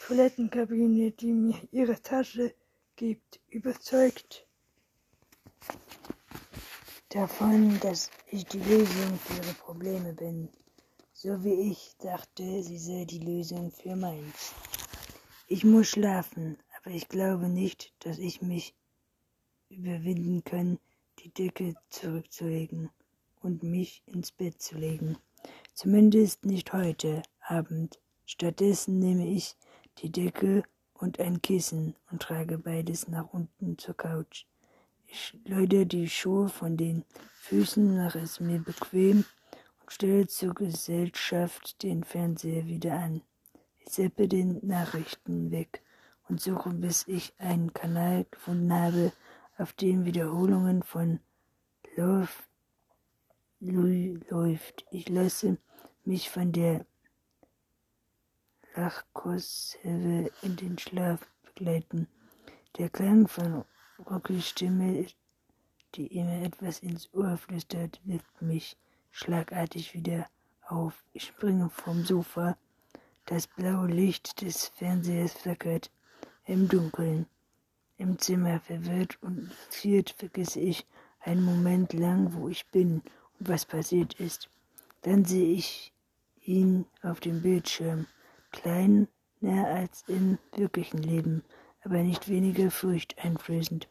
Toilettenkabine, 0.00 1.12
die 1.12 1.32
mir 1.32 1.60
ihre 1.70 2.02
Tasche 2.02 2.56
gibt, 3.02 3.40
überzeugt 3.48 4.46
davon, 7.08 7.80
dass 7.80 8.12
ich 8.28 8.44
die 8.44 8.60
Lösung 8.60 9.18
für 9.18 9.42
ihre 9.42 9.54
Probleme 9.54 10.12
bin, 10.12 10.48
so 11.12 11.42
wie 11.42 11.72
ich 11.72 11.96
dachte, 11.98 12.62
sie 12.62 12.78
sei 12.78 13.04
die 13.04 13.18
Lösung 13.18 13.72
für 13.72 13.96
meins. 13.96 14.54
Ich 15.48 15.64
muss 15.64 15.88
schlafen, 15.88 16.56
aber 16.78 16.94
ich 16.94 17.08
glaube 17.08 17.48
nicht, 17.48 17.92
dass 18.04 18.18
ich 18.18 18.40
mich 18.40 18.72
überwinden 19.68 20.44
kann, 20.44 20.78
die 21.18 21.30
Decke 21.30 21.74
zurückzulegen 21.88 22.88
und 23.40 23.64
mich 23.64 24.04
ins 24.06 24.30
Bett 24.30 24.62
zu 24.62 24.76
legen. 24.76 25.18
Zumindest 25.74 26.44
nicht 26.44 26.72
heute 26.72 27.24
Abend. 27.40 28.00
Stattdessen 28.26 29.00
nehme 29.00 29.26
ich 29.26 29.56
die 29.98 30.12
Decke 30.12 30.62
und 31.02 31.18
ein 31.18 31.42
Kissen 31.42 31.96
und 32.10 32.22
trage 32.22 32.58
beides 32.58 33.08
nach 33.08 33.32
unten 33.32 33.76
zur 33.76 33.96
Couch. 33.96 34.46
Ich 35.06 35.36
läute 35.44 35.84
die 35.84 36.08
Schuhe 36.08 36.48
von 36.48 36.76
den 36.76 37.04
Füßen, 37.34 37.96
mache 37.96 38.20
es 38.20 38.38
mir 38.38 38.60
bequem 38.60 39.24
und 39.80 39.92
stelle 39.92 40.28
zur 40.28 40.54
Gesellschaft 40.54 41.82
den 41.82 42.04
Fernseher 42.04 42.66
wieder 42.66 42.94
an. 42.94 43.20
Ich 43.80 43.92
seppe 43.92 44.28
den 44.28 44.64
Nachrichten 44.64 45.50
weg 45.50 45.82
und 46.28 46.40
suche, 46.40 46.70
bis 46.70 47.06
ich 47.08 47.34
einen 47.38 47.74
Kanal 47.74 48.24
gefunden 48.30 48.72
habe, 48.72 49.12
auf 49.58 49.72
dem 49.72 50.04
Wiederholungen 50.04 50.84
von 50.84 51.18
Love 51.96 52.28
läuft. 53.58 54.86
Ich 54.92 55.08
lasse 55.08 55.58
mich 56.04 56.30
von 56.30 56.52
der 56.52 56.86
Lachkurshilfe 58.74 60.30
in 60.42 60.56
den 60.56 60.78
Schlaf 60.78 61.26
begleiten. 61.42 62.08
Der 62.78 62.88
Klang 62.88 63.28
von 63.28 63.64
Rockys 64.10 64.48
Stimme, 64.48 65.06
die 65.94 66.06
immer 66.06 66.42
etwas 66.42 66.80
ins 66.80 67.12
Ohr 67.12 67.36
flüstert, 67.36 68.00
wirft 68.04 68.40
mich 68.40 68.76
schlagartig 69.10 69.94
wieder 69.94 70.26
auf. 70.66 71.04
Ich 71.12 71.24
springe 71.24 71.68
vom 71.68 72.04
Sofa. 72.04 72.56
Das 73.26 73.46
blaue 73.46 73.88
Licht 73.88 74.40
des 74.40 74.68
Fernsehers 74.68 75.32
flackert 75.34 75.90
im 76.46 76.68
Dunkeln. 76.68 77.26
Im 77.98 78.18
Zimmer 78.18 78.58
verwirrt 78.60 79.22
und 79.22 79.50
irritiert 79.50 80.10
vergesse 80.18 80.60
ich 80.60 80.86
einen 81.20 81.44
Moment 81.44 81.92
lang, 81.92 82.32
wo 82.32 82.48
ich 82.48 82.66
bin 82.68 83.02
und 83.38 83.48
was 83.48 83.64
passiert 83.64 84.14
ist. 84.14 84.48
Dann 85.02 85.24
sehe 85.24 85.52
ich 85.52 85.92
ihn 86.44 86.86
auf 87.02 87.20
dem 87.20 87.42
Bildschirm, 87.42 88.06
kleiner 88.52 89.06
als 89.66 90.04
im 90.06 90.38
wirklichen 90.54 90.98
Leben, 90.98 91.42
aber 91.84 91.98
nicht 92.02 92.28
weniger 92.28 92.70
furchteinflößend. 92.70 93.88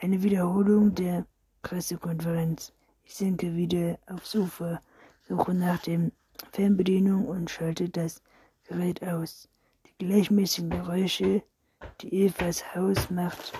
Eine 0.00 0.22
Wiederholung 0.22 0.94
der 0.94 1.26
Pressekonferenz. 1.62 2.72
Ich 3.04 3.16
sinke 3.16 3.56
wieder 3.56 3.98
aufs 4.06 4.30
Sofa, 4.30 4.80
suche 5.26 5.54
nach 5.54 5.82
der 5.82 6.10
Fernbedienung 6.52 7.26
und 7.26 7.50
schalte 7.50 7.88
das 7.88 8.22
Gerät 8.68 9.02
aus. 9.02 9.48
Die 9.86 10.04
gleichmäßigen 10.06 10.70
Geräusche, 10.70 11.42
die 12.00 12.26
Evas 12.26 12.74
Haus 12.74 13.10
macht, 13.10 13.52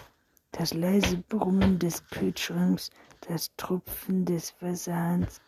Das 0.53 0.73
leise 0.73 1.19
Brummen 1.29 1.79
des 1.79 2.05
Kühlschranks, 2.09 2.91
das 3.29 3.55
Tropfen 3.57 4.25
des 4.25 4.55
Wasserhahns 4.61 5.41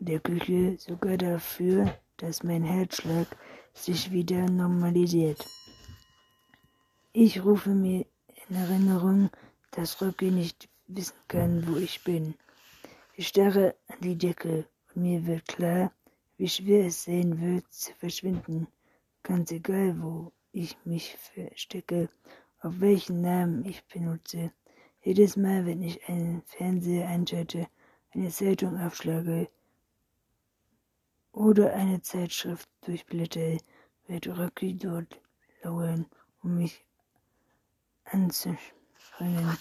in 0.00 0.06
der 0.06 0.20
Küche 0.20 0.76
sogar 0.78 1.16
dafür, 1.16 1.94
dass 2.16 2.42
mein 2.42 2.64
Herzschlag 2.64 3.26
sich 3.76 4.10
wieder 4.10 4.48
normalisiert. 4.50 5.46
Ich 7.12 7.44
rufe 7.44 7.70
mir 7.70 8.06
in 8.48 8.56
Erinnerung, 8.56 9.30
dass 9.70 10.00
Rocky 10.00 10.30
nicht 10.30 10.68
wissen 10.86 11.16
kann, 11.28 11.66
wo 11.68 11.76
ich 11.76 12.02
bin. 12.02 12.34
Ich 13.14 13.28
starre 13.28 13.76
an 13.88 13.98
die 14.00 14.16
Decke 14.16 14.66
und 14.94 15.02
mir 15.02 15.26
wird 15.26 15.46
klar, 15.46 15.92
wie 16.38 16.48
schwer 16.48 16.86
es 16.86 17.04
sein 17.04 17.40
wird, 17.40 17.70
zu 17.72 17.92
verschwinden. 17.94 18.66
Ganz 19.22 19.50
egal, 19.52 20.00
wo 20.02 20.32
ich 20.52 20.76
mich 20.84 21.16
verstecke, 21.16 22.08
auf 22.60 22.80
welchen 22.80 23.20
Namen 23.20 23.64
ich 23.64 23.84
benutze. 23.84 24.52
Jedes 25.02 25.36
Mal, 25.36 25.66
wenn 25.66 25.82
ich 25.82 26.08
einen 26.08 26.42
Fernseher 26.46 27.08
einschalte, 27.08 27.68
eine 28.12 28.30
Zeitung 28.30 28.80
aufschlage 28.80 29.48
oder 31.36 31.74
eine 31.74 32.00
Zeitschrift 32.00 32.66
durchblätter, 32.80 33.58
wird 34.06 34.26
Rocky 34.26 34.74
dort 34.74 35.20
lauern, 35.62 36.06
um 36.42 36.56
mich 36.56 36.82
anzuspringen. 38.06 39.58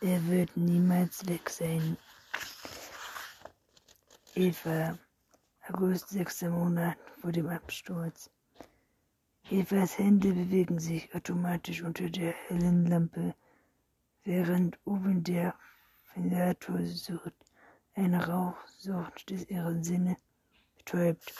Er 0.00 0.26
wird 0.26 0.56
niemals 0.56 1.24
weg 1.28 1.48
sein. 1.48 1.96
Eva, 4.34 4.98
August, 5.68 6.08
sechster 6.08 6.50
Monat 6.50 6.98
vor 7.20 7.30
dem 7.30 7.48
Absturz. 7.50 8.28
Evas 9.48 9.96
Hände 9.98 10.32
bewegen 10.32 10.80
sich 10.80 11.14
automatisch 11.14 11.82
unter 11.82 12.10
der 12.10 12.32
hellen 12.48 12.84
Lampe, 12.84 13.36
während 14.24 14.76
oben 14.84 15.22
der 15.22 15.54
Ventilator 16.14 16.84
sucht, 16.84 17.34
ein 17.94 18.16
Rauchsucht, 18.16 19.30
des 19.30 19.48
ihren 19.48 19.84
Sinne 19.84 20.16
betäubt 20.86 21.34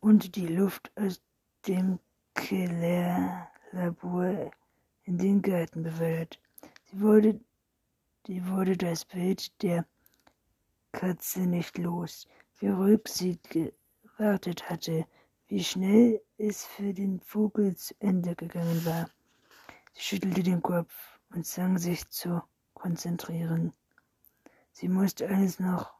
und 0.00 0.34
die 0.36 0.46
Luft 0.46 0.90
aus 0.96 1.20
dem 1.66 1.98
Kellerlabor 2.34 3.50
in 5.04 5.18
den 5.18 5.42
Garten 5.42 5.82
befördert. 5.82 6.40
Sie 6.86 7.00
wurde, 7.00 7.38
sie 8.26 8.46
wurde 8.46 8.76
das 8.76 9.04
Bild 9.04 9.62
der 9.62 9.84
Katze 10.92 11.40
nicht 11.40 11.76
los, 11.78 12.26
wie 12.58 12.68
ruhig 12.68 13.00
sie 13.06 13.38
gewartet 13.50 14.68
hatte, 14.70 15.06
wie 15.48 15.62
schnell 15.62 16.20
es 16.38 16.64
für 16.64 16.94
den 16.94 17.20
Vogel 17.20 17.76
zu 17.76 17.94
Ende 18.00 18.34
gegangen 18.34 18.84
war. 18.84 19.10
Sie 19.92 20.00
schüttelte 20.02 20.42
den 20.42 20.62
Kopf 20.62 21.18
und 21.34 21.44
zwang 21.46 21.78
sich 21.78 22.08
zu 22.08 22.42
konzentrieren. 22.74 23.72
Sie 24.72 24.88
musste 24.88 25.28
alles 25.28 25.60
noch 25.60 25.92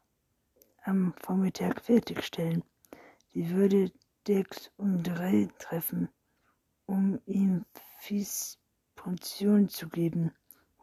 am 0.83 1.13
Vormittag 1.21 1.81
fertigstellen. 1.81 2.63
Sie 3.33 3.49
würde 3.51 3.91
Dex 4.27 4.71
um 4.77 5.01
drei 5.03 5.47
treffen, 5.57 6.09
um 6.85 7.19
ihm 7.25 7.65
Fies 7.97 8.59
Portion 8.95 9.69
zu 9.69 9.87
geben, 9.87 10.31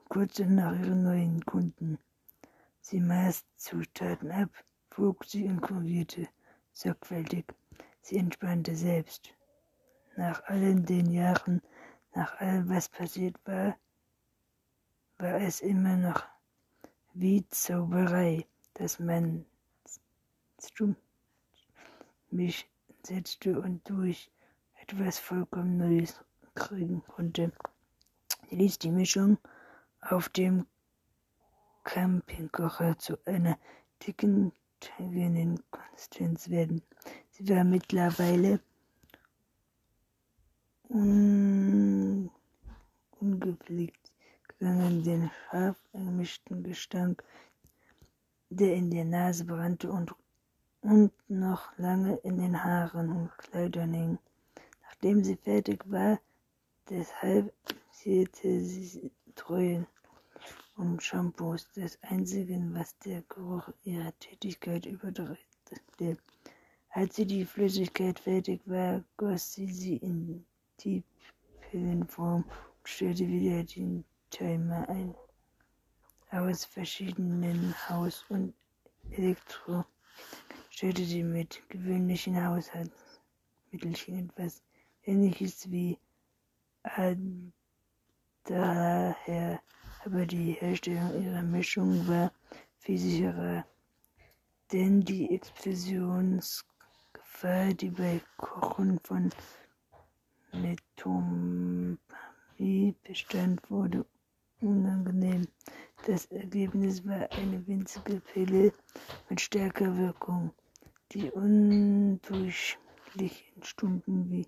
kurz 0.09 0.39
nach 0.39 0.73
ihren 0.73 1.03
neuen 1.03 1.45
Kunden. 1.45 1.99
Sie 2.81 3.01
maß 3.01 3.45
Zutaten 3.57 4.31
ab, 4.31 4.51
wog 4.97 5.25
sie 5.27 5.45
und 5.47 5.61
korrigierte 5.61 6.27
sorgfältig. 6.73 7.45
Sie 8.01 8.17
entspannte 8.17 8.75
selbst. 8.75 9.35
Nach 10.17 10.43
allen 10.45 10.87
den 10.87 11.11
Jahren, 11.11 11.61
nach 12.15 12.41
allem, 12.41 12.69
was 12.71 12.89
passiert 12.89 13.37
war, 13.45 13.77
war 15.19 15.41
es 15.41 15.61
immer 15.61 15.97
noch 15.97 16.25
wie 17.13 17.47
Zauberei, 17.49 18.47
dass 18.75 18.99
man 18.99 19.45
mich 22.31 22.69
setzte 23.03 23.61
und 23.61 23.89
durch 23.89 24.31
etwas 24.83 25.19
vollkommen 25.19 25.77
Neues 25.77 26.21
kriegen 26.55 27.03
konnte. 27.05 27.53
Sie 28.49 28.57
ließ 28.57 28.79
die 28.79 28.91
Mischung 28.91 29.39
auf 30.01 30.29
dem 30.29 30.67
Campingkocher 31.85 32.99
zu 32.99 33.19
einer 33.27 33.59
dicken, 34.07 34.53
teigigen 34.81 35.63
Konsistenz 35.71 36.49
werden. 36.51 36.83
Sie 37.31 37.49
war 37.49 37.65
mittlerweile 37.65 38.61
un 40.91 42.31
ungepflegt 43.21 44.13
gegangen, 44.47 45.03
den 45.03 45.31
scharf 45.51 45.77
gemischten 45.93 46.63
Gestank, 46.63 47.25
der 48.51 48.75
in 48.75 48.91
der 48.91 49.05
Nase 49.05 49.45
brannte 49.45 49.91
und, 49.91 50.15
und 50.83 51.13
noch 51.29 51.77
lange 51.79 52.17
in 52.19 52.39
den 52.39 52.63
Haaren 52.63 53.11
und 53.11 53.39
Kleidern 53.39 53.95
hing. 53.95 54.19
Nachdem 54.83 55.25
sie 55.25 55.37
fertig 55.37 55.83
war, 55.91 56.21
deshalb 56.89 57.53
zählte 57.93 58.61
sie 58.61 59.13
Treuen 59.35 59.87
und 60.77 61.03
Shampoos, 61.03 61.69
das 61.75 61.99
Einzige, 62.03 62.57
was 62.73 62.97
der 63.01 63.23
Geruch 63.23 63.69
ihrer 63.83 64.17
Tätigkeit 64.19 64.87
überdrehte. 64.87 66.17
Als 66.91 67.17
sie 67.17 67.27
die 67.27 67.45
Flüssigkeit 67.45 68.19
fertig 68.19 68.61
war, 68.67 69.05
goss 69.17 69.53
sie 69.53 69.71
sie 69.71 69.97
in 69.97 70.45
die 70.81 71.03
Pillenform 71.61 72.45
und 72.45 72.89
stellte 72.89 73.27
wieder 73.27 73.63
den 73.65 74.05
Timer 74.31 74.89
ein. 74.89 75.15
Aus 76.31 76.65
verschiedenen 76.65 77.75
Haus- 77.89 78.25
und 78.29 78.55
Elektro 79.11 79.85
stellte 80.79 81.03
sie 81.05 81.25
mit 81.25 81.61
gewöhnlichen 81.71 82.37
Haushaltsmittelchen 82.41 84.29
etwas 84.29 84.63
ähnliches 85.03 85.69
wie 85.73 85.99
daher, 88.45 89.61
aber 90.05 90.25
die 90.25 90.53
Herstellung 90.53 91.21
ihrer 91.21 91.43
Mischung 91.43 92.07
war 92.07 92.33
viel 92.79 92.97
sicherer, 92.97 93.67
denn 94.71 95.01
die 95.01 95.35
Explosions 95.35 96.65
Gefahr, 97.13 97.75
die 97.75 97.91
bei 97.91 98.21
Kochen 98.37 99.01
von 99.01 99.31
Metomie 100.53 101.99
bestand, 103.03 103.69
wurde 103.69 104.07
unangenehm. 104.61 105.49
Das 106.07 106.27
Ergebnis 106.27 107.05
war 107.05 107.29
eine 107.33 107.67
winzige 107.67 108.21
Pille 108.21 108.73
mit 109.29 109.41
stärker 109.41 109.97
Wirkung, 109.97 110.53
die 111.13 111.31
undurchschnittlichen 111.31 113.63
Stunden 113.63 114.31
wie 114.31 114.47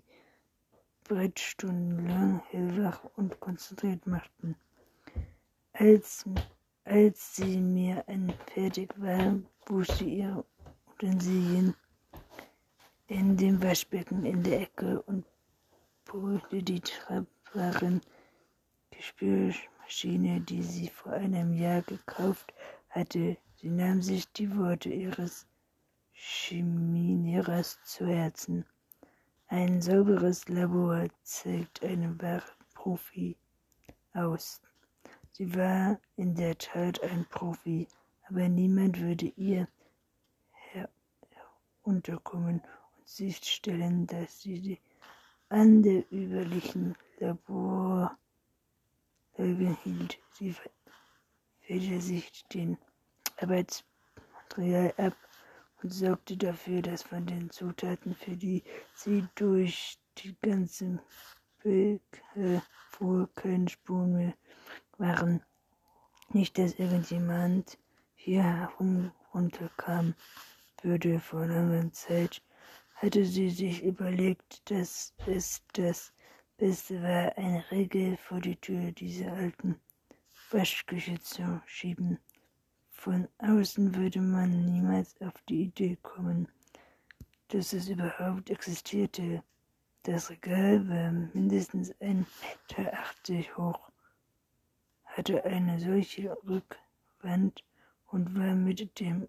Brettstunden 1.03 2.07
lang 2.07 2.43
hellwach 2.49 3.03
und 3.15 3.39
konzentriert 3.39 4.05
machten. 4.05 4.55
Als, 5.73 6.25
als 6.83 7.35
sie 7.35 7.57
mir 7.57 8.05
fertig 8.53 8.93
war, 8.97 9.39
wusch 9.65 9.89
sie 9.93 10.19
ihre 10.19 10.45
Utensilien 10.91 11.73
in 13.07 13.35
dem 13.35 13.61
Waschbecken 13.61 14.25
in 14.25 14.43
der 14.43 14.61
Ecke 14.61 15.01
und 15.01 15.25
brühte 16.05 16.61
die 16.61 16.79
tragbaren 16.79 18.01
Gespülmaschine, 18.91 20.41
die 20.41 20.61
sie 20.61 20.89
vor 20.89 21.13
einem 21.13 21.53
Jahr 21.53 21.81
gekauft 21.81 22.53
hatte. 22.89 23.37
Sie 23.55 23.69
nahm 23.69 24.01
sich 24.01 24.31
die 24.31 24.55
Worte 24.55 24.89
ihres 24.89 25.47
Chemielehrers 26.23 27.79
zu 27.83 28.05
Herzen. 28.05 28.63
Ein 29.47 29.81
sauberes 29.81 30.47
Labor 30.47 31.07
zeigt 31.23 31.83
einen 31.83 32.21
wahren 32.21 32.43
Profi 32.75 33.35
aus. 34.13 34.61
Sie 35.31 35.55
war 35.55 35.99
in 36.17 36.35
der 36.35 36.55
Tat 36.59 37.01
ein 37.01 37.25
Profi, 37.25 37.87
aber 38.29 38.47
niemand 38.47 38.99
würde 39.01 39.33
ihr 39.35 39.67
herunterkommen 41.81 42.61
sicherstellen, 43.03 44.05
dass 44.05 44.41
sie 44.41 44.79
an 45.49 45.81
der 45.81 46.03
üblichen 46.11 46.95
Laborregeln 47.17 48.15
hielt. 49.83 50.19
Sie 50.33 50.55
fädete 51.61 51.99
sich 51.99 52.43
den 52.49 52.77
Arbeitsmaterial 53.37 54.93
ab 54.97 55.15
und 55.83 55.91
sorgte 55.91 56.37
dafür, 56.37 56.81
dass 56.81 57.03
von 57.03 57.25
den 57.25 57.49
Zutaten, 57.49 58.15
für 58.15 58.35
die 58.35 58.63
sie 58.93 59.25
durch 59.35 59.97
die 60.17 60.35
ganze 60.41 60.99
Böcke 61.63 62.61
fuhr, 62.91 63.29
keine 63.35 63.69
Spuren 63.69 64.13
mehr 64.13 64.33
waren. 64.97 65.41
Nicht, 66.29 66.57
dass 66.57 66.79
irgendjemand 66.79 67.77
hier 68.15 68.43
herum 68.43 69.11
runterkam 69.33 70.15
würde 70.83 71.19
vor 71.19 71.45
langer 71.45 71.91
Zeit 71.91 72.41
hatte 73.01 73.25
sie 73.25 73.49
sich 73.49 73.81
überlegt, 73.83 74.69
dass 74.69 75.13
es 75.25 75.63
das 75.73 76.13
Beste 76.57 77.01
war, 77.01 77.35
eine 77.35 77.63
Regel 77.71 78.15
vor 78.17 78.39
die 78.39 78.55
Tür 78.55 78.91
dieser 78.91 79.33
alten 79.33 79.81
Waschküche 80.51 81.19
zu 81.19 81.61
schieben. 81.65 82.19
Von 83.01 83.27
außen 83.39 83.95
würde 83.95 84.21
man 84.21 84.63
niemals 84.63 85.19
auf 85.21 85.33
die 85.49 85.63
Idee 85.63 85.97
kommen, 86.03 86.47
dass 87.47 87.73
es 87.73 87.89
überhaupt 87.89 88.51
existierte. 88.51 89.41
Das 90.03 90.29
Regal 90.29 90.87
war 90.87 91.11
mindestens 91.33 91.91
ein 91.99 92.27
Meter 92.43 92.93
achtzig 92.93 93.57
hoch, 93.57 93.89
hatte 95.03 95.43
eine 95.45 95.79
solche 95.79 96.37
Rückwand 96.47 97.63
und 98.05 98.37
war 98.37 98.53
mit 98.53 98.99
dem 98.99 99.27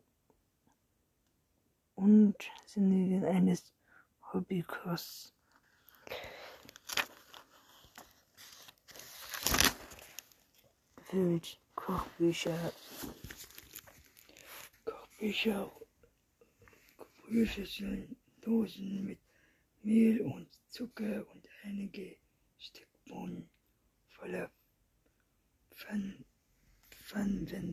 Unsinnigen 1.95 3.25
eines 3.25 3.73
Hobbykosts 4.35 5.33
befüllt. 10.95 11.59
Kochbücher, 11.75 12.73
Kochbücher, 15.23 15.71
Brühschüsseln, 17.23 18.17
Dosen 18.41 19.05
mit 19.05 19.21
Mehl 19.85 20.21
und 20.21 20.49
Zucker 20.67 21.25
und 21.33 21.49
einige 21.63 22.17
Steckbohnen 22.59 23.49
voller 24.09 24.51
Pfannen, 25.71 26.25
Pfannen 26.91 27.47